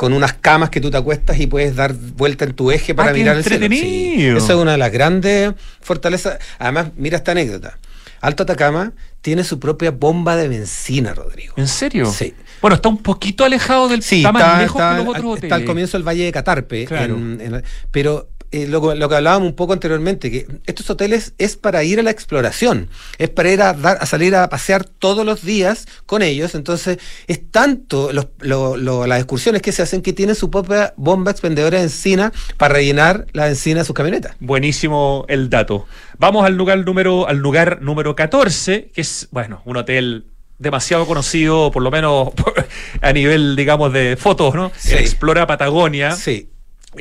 [0.00, 3.10] con unas camas que tú te acuestas y puedes dar vuelta en tu eje para
[3.10, 3.66] Ah, mirar el cielo.
[3.68, 6.38] Sí, esa es una de las grandes fortalezas.
[6.58, 7.78] Además, mira esta anécdota.
[8.22, 11.52] Alto Atacama tiene su propia bomba de benzina, Rodrigo.
[11.58, 12.06] ¿En serio?
[12.10, 12.32] Sí.
[12.62, 15.24] Bueno, está un poquito alejado del Sí, está más está, lejos está- que los otros
[15.24, 15.52] está hoteles.
[15.52, 17.14] al comienzo del Valle de Catarpe, Claro.
[17.16, 21.56] en- en- pero eh, lo, lo, que hablábamos un poco anteriormente, que estos hoteles es
[21.56, 22.88] para ir a la exploración,
[23.18, 26.98] es para ir a, dar, a salir a pasear todos los días con ellos, entonces
[27.28, 31.78] es tanto los, lo, las excursiones que se hacen que tienen su propia bomba expendedora
[31.78, 34.34] de encina para rellenar la encina de sus camionetas.
[34.40, 35.86] Buenísimo el dato.
[36.18, 40.26] Vamos al lugar número, al lugar número 14, que es, bueno, un hotel
[40.58, 42.30] demasiado conocido, por lo menos
[43.00, 44.72] a nivel, digamos, de fotos, ¿no?
[44.76, 44.94] Sí.
[44.94, 46.12] Explora Patagonia.
[46.12, 46.48] Sí.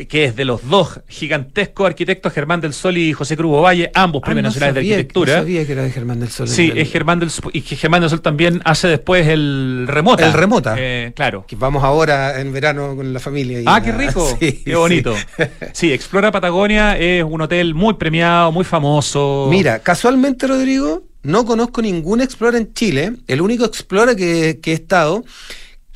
[0.08, 4.22] Que es de los dos gigantescos arquitectos, Germán del Sol y José Cruz Valle, ambos
[4.22, 5.34] premios Ah, no nacionales sabía, de arquitectura.
[5.34, 6.48] No sabía que era de Germán del Sol.
[6.48, 7.50] Sí, es Germán del Sol.
[7.54, 10.28] Y que Germán del Sol también hace después el remota.
[10.28, 10.76] El Remota.
[10.78, 11.44] Eh, claro.
[11.48, 13.62] que vamos ahora en verano con la familia.
[13.62, 14.28] y Ah, qué rico.
[14.40, 15.16] Sí, qué bonito.
[15.16, 15.44] sí.
[15.74, 15.92] Sí.
[15.94, 19.48] Explora Patagonia es un hotel muy premiado, muy famoso.
[19.50, 23.14] Mira, casualmente, Rodrigo, no conozco ningún Explora en Chile.
[23.28, 25.24] El único Explora que, que he estado,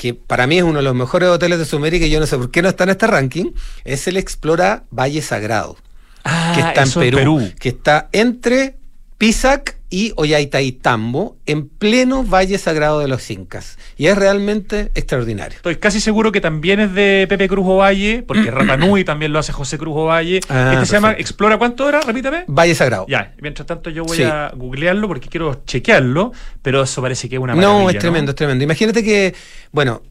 [0.04, 2.36] que para mí es uno de los mejores hoteles de Sudamérica y yo no sé
[2.38, 3.51] por qué no está en este ranking,
[3.86, 5.78] es el Explora Valle Sagrado,
[6.26, 8.76] Ah, que está en eso Perú, que está entre
[9.18, 13.78] Pisac y Ollantaytambo, en pleno Valle Sagrado de los Incas.
[13.96, 15.58] Y es realmente extraordinario.
[15.58, 19.52] Estoy casi seguro que también es de Pepe Cruz Ovalle, porque Rapanui también lo hace
[19.52, 20.39] José Cruz Ovalle.
[20.50, 21.12] Ah, este se llama.
[21.12, 22.02] Explora, ¿cuánto era?
[22.02, 22.46] Repítame.
[22.48, 23.06] Valle Sagrado.
[23.08, 24.24] Ya, mientras tanto yo voy Sí.
[24.24, 26.32] a googlearlo porque quiero chequearlo,
[26.64, 28.64] pero eso parece que es una No, es tremendo, es tremendo.
[28.64, 29.36] Imagínate que,
[29.72, 30.02] bueno,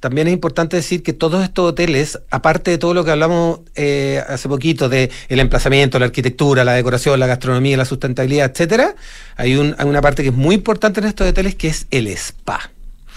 [0.00, 4.22] también es importante decir que todos estos hoteles, aparte de todo lo que hablamos eh,
[4.28, 8.94] hace poquito de el emplazamiento, la arquitectura, la decoración, la gastronomía, la sustentabilidad, etcétera,
[9.36, 12.06] hay, un, hay una parte que es muy importante en estos hoteles que es el
[12.08, 12.70] spa.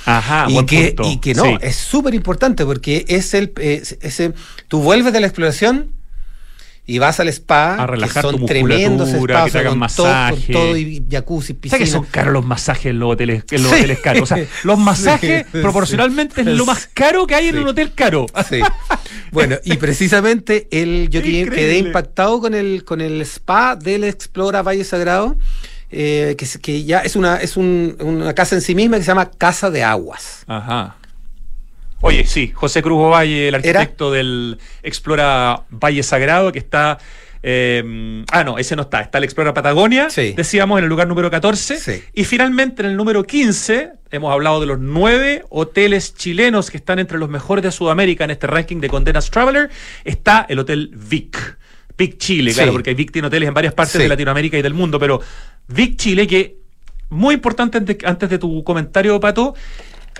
[0.05, 1.09] Ajá, y, buen que, punto.
[1.11, 1.57] y que no, Sí.
[1.61, 4.33] es súper importante porque es el es- ese,
[4.67, 5.93] tú vuelves de la exploración
[6.85, 9.87] y vas al spa, A relajar que son tu tremendos spas, que te hagan con
[9.95, 11.77] todo, todo y jacuzzi, piscina.
[11.77, 13.77] ¿Sabes que son caros los masajes en los hoteles, en los Sí.
[13.77, 14.23] hoteles caros?
[14.23, 15.59] O sea, los masajes Sí.
[15.61, 18.25] proporcionalmente es lo más caro que hay en un hotel caro.
[18.49, 18.59] Sí.
[19.31, 24.83] Bueno, y precisamente el, yo quedé, impactado con el, con el spa del Explora Valle
[24.83, 25.37] Sagrado,
[25.89, 29.07] eh, que, que ya es una, es un- una casa en sí misma que se
[29.07, 30.43] llama Casa de Aguas.
[30.47, 30.97] Ajá.
[32.03, 36.97] Oye, sí, José Cruz Ovalle, el arquitecto del Explora Valle Sagrado, que está.
[37.41, 39.01] eh, ah, no, ese no está.
[39.01, 40.33] Está el Explora Patagonia, Sí.
[40.35, 41.77] decíamos, en el lugar número 14.
[41.79, 42.03] Sí.
[42.13, 46.99] Y finalmente, en el número 15, hemos hablado de los nueve hoteles chilenos que están
[46.99, 49.69] entre los mejores de Sudamérica en este ranking de Condenas Traveler.
[50.05, 51.57] Está el Hotel Vic.
[51.97, 54.99] Vic Chile, claro, porque Vic tiene hoteles en varias partes de Latinoamérica y del mundo,
[54.99, 55.21] pero
[55.67, 56.55] Vic Chile, que
[57.09, 59.53] muy importante antes, antes de tu comentario, Pato,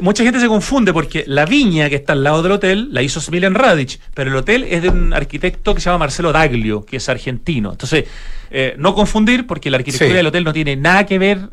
[0.01, 3.21] mucha gente se confunde porque la viña que está al lado del hotel la hizo
[3.21, 6.97] Smiljan Radic, pero el hotel es de un arquitecto que se llama Marcelo Daglio, que
[6.97, 7.71] es argentino.
[7.71, 8.05] Entonces,
[8.51, 10.15] eh, no confundir porque la arquitectura Sí.
[10.15, 11.49] del hotel no tiene nada que ver,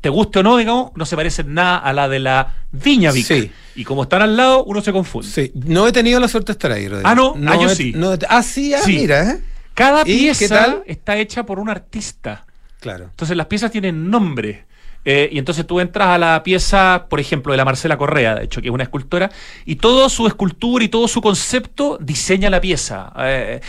[0.00, 3.26] te guste o no, digamos, no se parece nada a la de la viña Vic.
[3.26, 3.50] Sí.
[3.74, 5.28] Y como están al lado, uno se confunde.
[5.28, 7.08] Sí, no he tenido la suerte de estar ahí, Rodrigo.
[7.08, 7.92] Ah, no, ah, yo he- sí.
[7.96, 8.96] no ah, sí, ah, Sí.
[8.98, 9.40] mira, ¿eh?
[9.74, 12.44] Cada ¿Y qué pieza está hecha por un artista.
[12.80, 13.04] Claro.
[13.04, 14.65] Entonces las piezas tienen nombre.
[15.08, 18.44] Eh, y entonces tú entras a la pieza, por ejemplo, de la Marcela Correa, de
[18.44, 19.30] hecho, que es una escultora,
[19.64, 23.12] y todo su escultura y todo su concepto diseña la pieza.
[23.20, 23.60] Eh,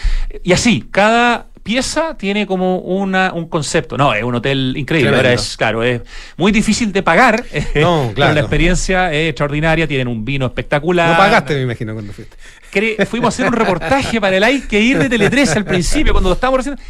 [0.44, 3.98] y así, cada pieza tiene como una, un concepto.
[3.98, 5.16] No, es un hotel increíble.
[5.16, 6.02] Ahora es, claro, es
[6.38, 7.44] muy difícil de pagar.
[7.76, 8.34] No, pero claro.
[8.34, 11.12] la experiencia es extraordinaria, tienen un vino espectacular.
[11.12, 12.36] No pagaste, me imagino, cuando fuiste.
[13.06, 16.14] Fuimos a hacer un reportaje para el Hay que ir de Tele 13 al principio,
[16.14, 16.82] cuando lo estábamos haciendo.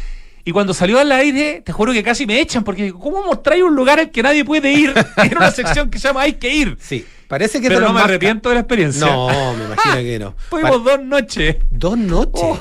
[0.44, 3.62] Y cuando salió al aire, te juro que casi me echan, porque digo, ¿cómo mostráis
[3.62, 6.54] un lugar al que nadie puede ir en una sección que se llama Hay que
[6.54, 6.76] ir?
[6.80, 9.06] Sí, parece que Pero te lo no me arrepiento de la experiencia.
[9.06, 10.34] No, me imagino que no.
[10.48, 11.56] Fuimos dos noches.
[11.70, 12.42] Dos noches.
[12.42, 12.58] Oh,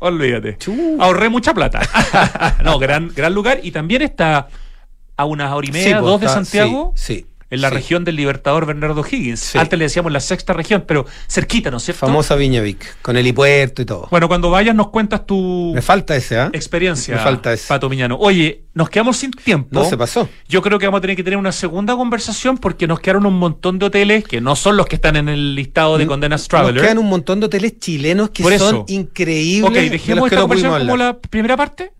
[0.00, 0.58] olvídate.
[0.98, 1.80] Ahorré mucha plata.
[2.64, 3.60] no, gran, gran lugar.
[3.62, 4.48] Y también está
[5.16, 6.92] a unas hora y media, pues, dos de está- Santiago.
[6.96, 7.74] Sí, sí, En la sí.
[7.74, 9.40] región del Libertador Bernardo Higgins.
[9.40, 9.58] Sí.
[9.58, 12.06] Antes le decíamos la sexta región, pero cerquita, ¿no es cierto?
[12.06, 14.08] Famosa Viña Vic, con el helipuerto y todo.
[14.10, 16.50] Bueno, cuando vayas nos cuentas tu Me falta ese, ¿ah?
[16.52, 17.66] experiencia, Me falta ese.
[17.66, 18.16] Pato Miñano.
[18.20, 19.68] Oye, nos quedamos sin tiempo.
[19.72, 20.28] No se pasó.
[20.48, 23.38] Yo creo que vamos a tener que tener una segunda conversación porque nos quedaron un
[23.38, 26.48] montón de hoteles que no son los que están en el listado de Condenas Nos
[26.48, 26.82] Traveler.
[26.82, 29.70] quedan un montón de hoteles chilenos que son increíbles.
[29.70, 31.92] Ok, de dejemos que esta no conversación como la primera parte.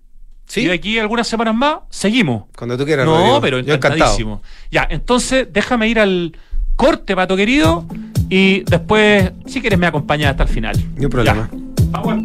[0.50, 0.62] ¿Sí?
[0.62, 2.44] Y de aquí algunas semanas más seguimos.
[2.56, 3.40] Cuando tú quieras, No, Rodrigo.
[3.40, 4.42] pero encantadísimo.
[4.70, 6.36] Ya, entonces déjame ir al
[6.74, 7.84] corte, Pato querido,
[8.28, 10.76] y después, si quieres, me acompañas hasta el final.
[10.96, 11.48] Ni un problema.
[11.52, 11.58] Ya.
[11.90, 12.24] Vamos.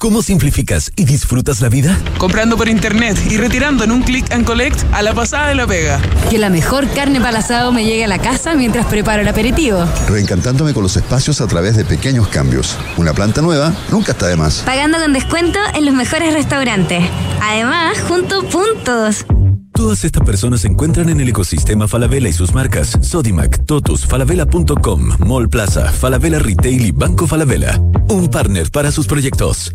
[0.00, 2.00] ¿Cómo simplificas y disfrutas la vida?
[2.16, 5.66] Comprando por internet y retirando en un click and collect a la pasada de la
[5.66, 6.00] pega.
[6.30, 9.84] Que la mejor carne para asado me llegue a la casa mientras preparo el aperitivo.
[10.08, 12.78] Reencantándome con los espacios a través de pequeños cambios.
[12.96, 14.62] Una planta nueva nunca está de más.
[14.64, 17.04] Pagando con descuento en los mejores restaurantes.
[17.42, 19.26] Además, junto puntos.
[19.74, 25.10] Todas estas personas se encuentran en el ecosistema Falabella y sus marcas Sodimac, Totus, Falabella.com,
[25.26, 27.78] Mall Plaza, Falabella Retail y Banco Falabella.
[28.08, 29.74] Un partner para sus proyectos.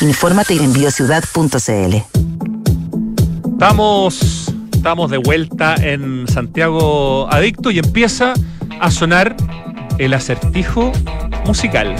[0.00, 1.96] Infórmate en biociudad.cl.
[3.52, 8.32] Estamos, estamos de vuelta en Santiago Adicto y empieza
[8.80, 9.34] a sonar
[9.98, 10.92] el acertijo
[11.44, 11.96] musical.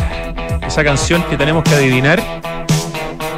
[0.64, 2.22] Esa canción que tenemos que adivinar,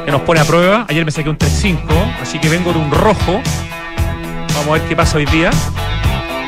[0.05, 0.85] que nos pone a prueba.
[0.89, 1.79] Ayer me saqué un 3-5,
[2.21, 3.41] así que vengo de un rojo.
[4.53, 5.49] Vamos a ver qué pasa hoy día.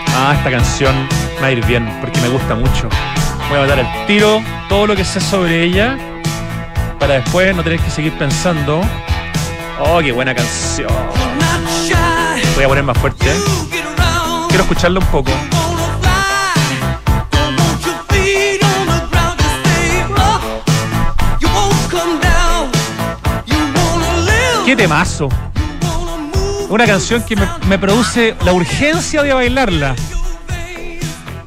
[0.10, 0.94] Ah, esta canción
[1.42, 2.90] va a ir bien, porque me gusta mucho.
[3.50, 4.40] Voy a dar el tiro,
[4.70, 5.98] todo lo que sé sobre ella,
[7.04, 8.80] para después no tener que seguir pensando.
[9.78, 10.88] Oh, qué buena canción.
[12.56, 13.26] Voy a poner más fuerte.
[14.48, 15.30] Quiero escucharlo un poco.
[24.66, 25.28] ¡Qué temazo!
[26.70, 29.94] Una canción que me, me, produce la urgencia de bailarla.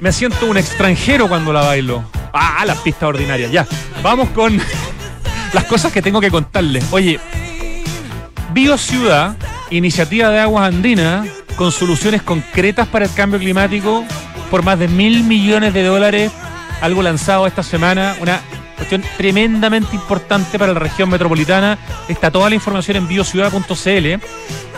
[0.00, 2.04] Me siento un extranjero cuando la bailo.
[2.34, 3.48] Ah, la pista ordinaria.
[3.48, 3.66] Ya.
[4.02, 4.60] Vamos con
[5.56, 6.84] las cosas que tengo que contarles.
[6.90, 7.18] Oye,
[8.52, 9.34] BioCiudad,
[9.70, 11.26] iniciativa de aguas andinas,
[11.56, 14.04] con soluciones concretas para el cambio climático
[14.50, 16.30] por más de mil millones de dólares
[16.82, 18.38] algo lanzado esta semana, una
[18.76, 21.78] cuestión tremendamente importante para la región metropolitana.
[22.06, 24.06] Está toda la información en biociudad.cl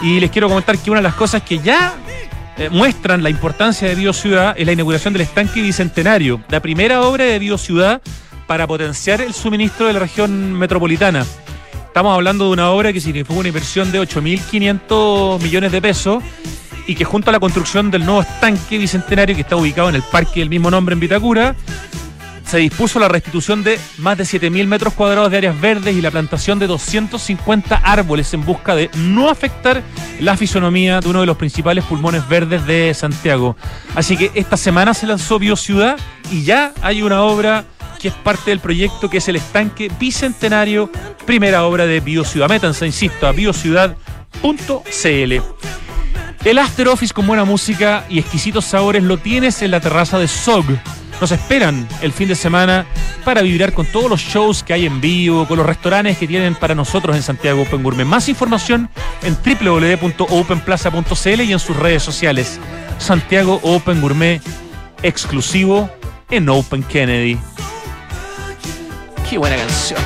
[0.03, 1.97] y les quiero comentar que una de las cosas que ya
[2.57, 7.25] eh, muestran la importancia de Biociudad es la inauguración del estanque bicentenario, la primera obra
[7.25, 8.01] de Biociudad
[8.49, 11.25] para potenciar el suministro de la región metropolitana.
[11.87, 16.25] Estamos hablando de una obra que significó una inversión de 8.500 millones de pesos
[16.87, 20.03] y que junto a la construcción del nuevo estanque bicentenario que está ubicado en el
[20.03, 21.55] parque del mismo nombre en Vitacura,
[22.47, 26.11] se dispuso la restitución de más de 7.000 metros cuadrados de áreas verdes y la
[26.11, 29.83] plantación de 250 árboles en busca de no afectar
[30.21, 33.57] la fisonomía de uno de los principales pulmones verdes de Santiago.
[33.95, 35.99] Así que esta semana se lanzó Biociudad
[36.31, 37.67] y ya hay una obra
[37.99, 40.91] que es parte del proyecto que es el estanque bicentenario,
[41.27, 42.49] primera obra de Biociudad.
[42.49, 45.33] Métanse, insisto, a biociudad.cl.
[46.45, 50.29] El After Office con buena música y exquisitos sabores lo tienes en la terraza de
[50.29, 50.65] SOG.
[51.21, 52.87] Nos esperan el fin de semana
[53.25, 56.55] para vibrar con todos los shows que hay en vivo, con los restaurantes que tienen
[56.55, 58.07] para nosotros en Santiago Open Gourmet.
[58.07, 58.89] Más información
[59.23, 62.61] en www.openplaza.cl y en sus redes sociales.
[62.99, 64.41] Santiago Open Gourmet
[65.03, 65.91] exclusivo
[66.31, 67.37] en Open Kennedy.
[69.29, 70.01] Qué buena canción.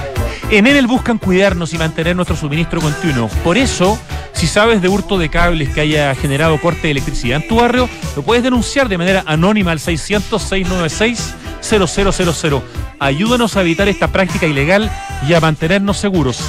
[0.50, 3.28] En Enel buscan cuidarnos y mantener nuestro suministro continuo.
[3.44, 3.96] Por eso,
[4.32, 7.88] si sabes de hurto de cables que haya generado corte de electricidad en tu barrio,
[8.16, 12.62] lo puedes denunciar de manera anónima al 600-696-0000.
[12.98, 14.90] Ayúdanos a evitar esta práctica ilegal
[15.26, 16.40] y a mantenernos seguros.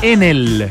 [0.00, 0.70] Enel.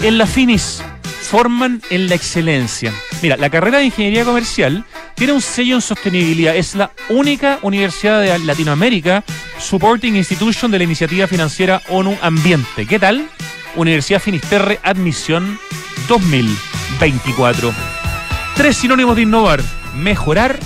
[0.00, 0.82] En la Finis
[1.24, 2.92] forman en la excelencia.
[3.22, 6.54] Mira, la carrera de ingeniería comercial tiene un sello en sostenibilidad.
[6.54, 9.24] Es la única universidad de Latinoamérica
[9.58, 12.86] supporting institution de la iniciativa financiera ONU Ambiente.
[12.86, 13.26] ¿Qué tal?
[13.74, 15.58] Universidad Finisterre Admisión
[16.08, 17.72] 2024.
[18.54, 19.62] Tres sinónimos de innovar:
[19.96, 20.58] mejorar,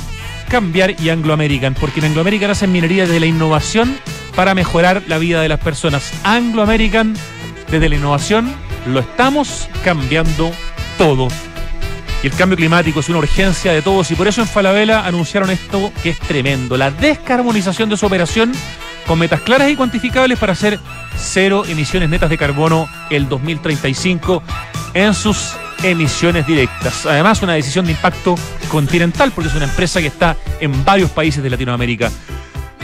[0.48, 1.74] cambiar y Anglo American.
[1.74, 3.96] Porque en Anglo American hacen minería desde la innovación
[4.34, 6.12] para mejorar la vida de las personas.
[6.24, 7.14] Anglo American,
[7.70, 8.52] desde la innovación,
[8.86, 10.52] lo estamos cambiando
[10.96, 11.28] todo.
[12.22, 15.50] Y el cambio climático es una urgencia de todos y por eso en Falabella anunciaron
[15.50, 18.52] esto que es tremendo, la descarbonización de su operación
[19.06, 20.78] con metas claras y cuantificables para hacer
[21.16, 24.42] cero emisiones netas de carbono el 2035
[24.94, 27.06] en sus emisiones directas.
[27.06, 28.34] Además, una decisión de impacto
[28.68, 32.10] continental porque es una empresa que está en varios países de Latinoamérica.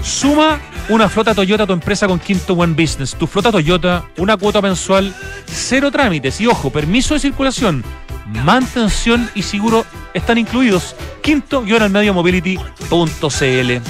[0.05, 3.15] Suma una flota Toyota a tu empresa con Quinto One Business.
[3.15, 5.15] Tu flota Toyota, una cuota mensual,
[5.47, 7.83] cero trámites y ojo, permiso de circulación,
[8.27, 10.95] mantención y seguro están incluidos.
[11.23, 13.81] Quinto-mobility.cl.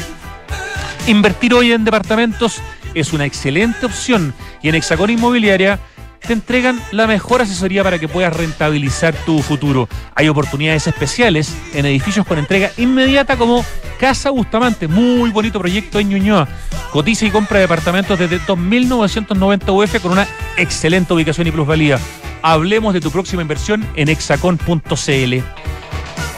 [1.09, 2.61] Invertir hoy en departamentos
[2.95, 5.81] es una excelente opción y en Hexacón Inmobiliaria
[6.27, 9.89] te entregan la mejor asesoría para que puedas rentabilizar tu futuro.
[10.15, 13.65] Hay oportunidades especiales en edificios con entrega inmediata como
[13.99, 16.49] Casa Bustamante, muy bonito proyecto en Ñuñoa.
[16.91, 21.99] Cotiza y compra departamentos desde 2.990 UF con una excelente ubicación y plusvalía.
[22.43, 25.35] Hablemos de tu próxima inversión en hexacon.cl.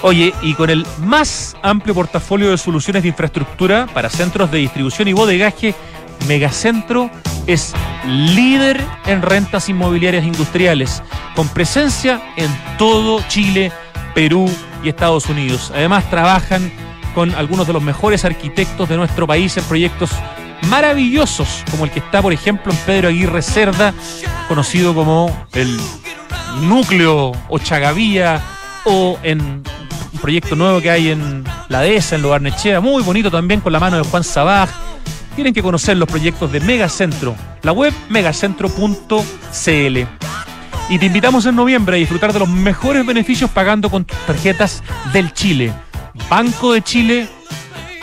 [0.02, 5.08] Oye, y con el más amplio portafolio de soluciones de infraestructura para centros de distribución
[5.08, 5.74] y bodegaje,
[6.28, 7.10] Megacentro
[7.46, 7.72] es
[8.06, 11.02] líder en rentas inmobiliarias industriales,
[11.34, 13.72] con presencia en todo Chile,
[14.14, 14.50] Perú
[14.82, 15.72] y Estados Unidos.
[15.74, 16.72] Además, trabajan
[17.14, 20.10] con algunos de los mejores arquitectos de nuestro país en proyectos
[20.68, 23.94] maravillosos, como el que está, por ejemplo, en Pedro Aguirre Cerda,
[24.48, 25.78] conocido como el
[26.62, 28.40] núcleo Ochagavía,
[28.84, 33.60] o en un proyecto nuevo que hay en La Dehesa, en Logarnechea, muy bonito también,
[33.60, 34.70] con la mano de Juan Sabaj.
[35.36, 39.98] Tienen que conocer los proyectos de Megacentro, la web megacentro.cl.
[40.88, 44.82] Y te invitamos en noviembre a disfrutar de los mejores beneficios pagando con tus tarjetas
[45.12, 45.74] del Chile.
[46.30, 47.28] Banco de Chile,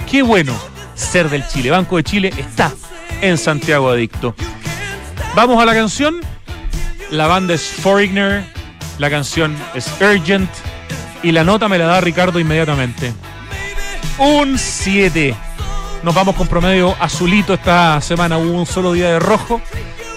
[0.10, 0.54] qué bueno
[0.94, 1.72] ser del Chile.
[1.72, 2.72] Banco de Chile está
[3.20, 4.36] en Santiago Adicto.
[5.36, 6.22] Vamos a la canción.
[7.10, 8.46] La banda es Foreigner,
[9.00, 10.50] la canción es Urgent
[11.24, 13.12] y la nota me la da Ricardo inmediatamente.
[14.20, 15.36] Un 7.
[16.04, 18.38] Nos vamos con promedio azulito esta semana.
[18.38, 19.62] Hubo un solo día de rojo.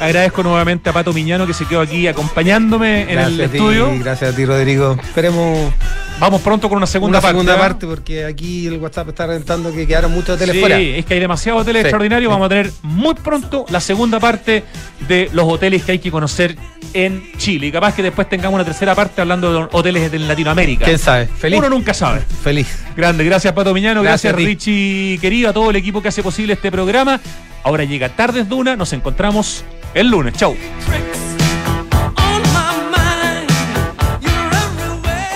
[0.01, 3.93] Agradezco nuevamente a Pato Miñano que se quedó aquí acompañándome en el a ti, estudio.
[4.01, 4.97] Gracias a ti, Rodrigo.
[5.01, 5.73] Esperemos
[6.19, 7.35] Vamos pronto con una segunda una parte.
[7.35, 7.59] segunda ¿ah?
[7.59, 10.79] parte porque aquí el WhatsApp está reventando que quedaron muchos hoteles Sí, fuera.
[10.81, 11.87] es que hay demasiados hoteles Sí.
[11.89, 12.31] extraordinarios.
[12.33, 14.65] Vamos a tener muy pronto la segunda parte
[15.09, 16.57] de los hoteles que hay que conocer
[16.95, 17.67] en Chile.
[17.67, 20.87] Y capaz que después tengamos una tercera parte hablando de hoteles en Latinoamérica.
[20.87, 21.27] ¿Quién sabe?
[21.27, 21.59] Feliz.
[21.59, 22.23] Uno nunca sabe.
[22.43, 22.67] Feliz.
[22.97, 24.35] Grande, gracias Pato Miñano, Gracias.
[24.35, 27.21] Richie querido, a todo el equipo que hace posible este programa.
[27.63, 30.33] Ahora llega Tardes Duna, nos encontramos el lunes.
[30.35, 30.57] Chau.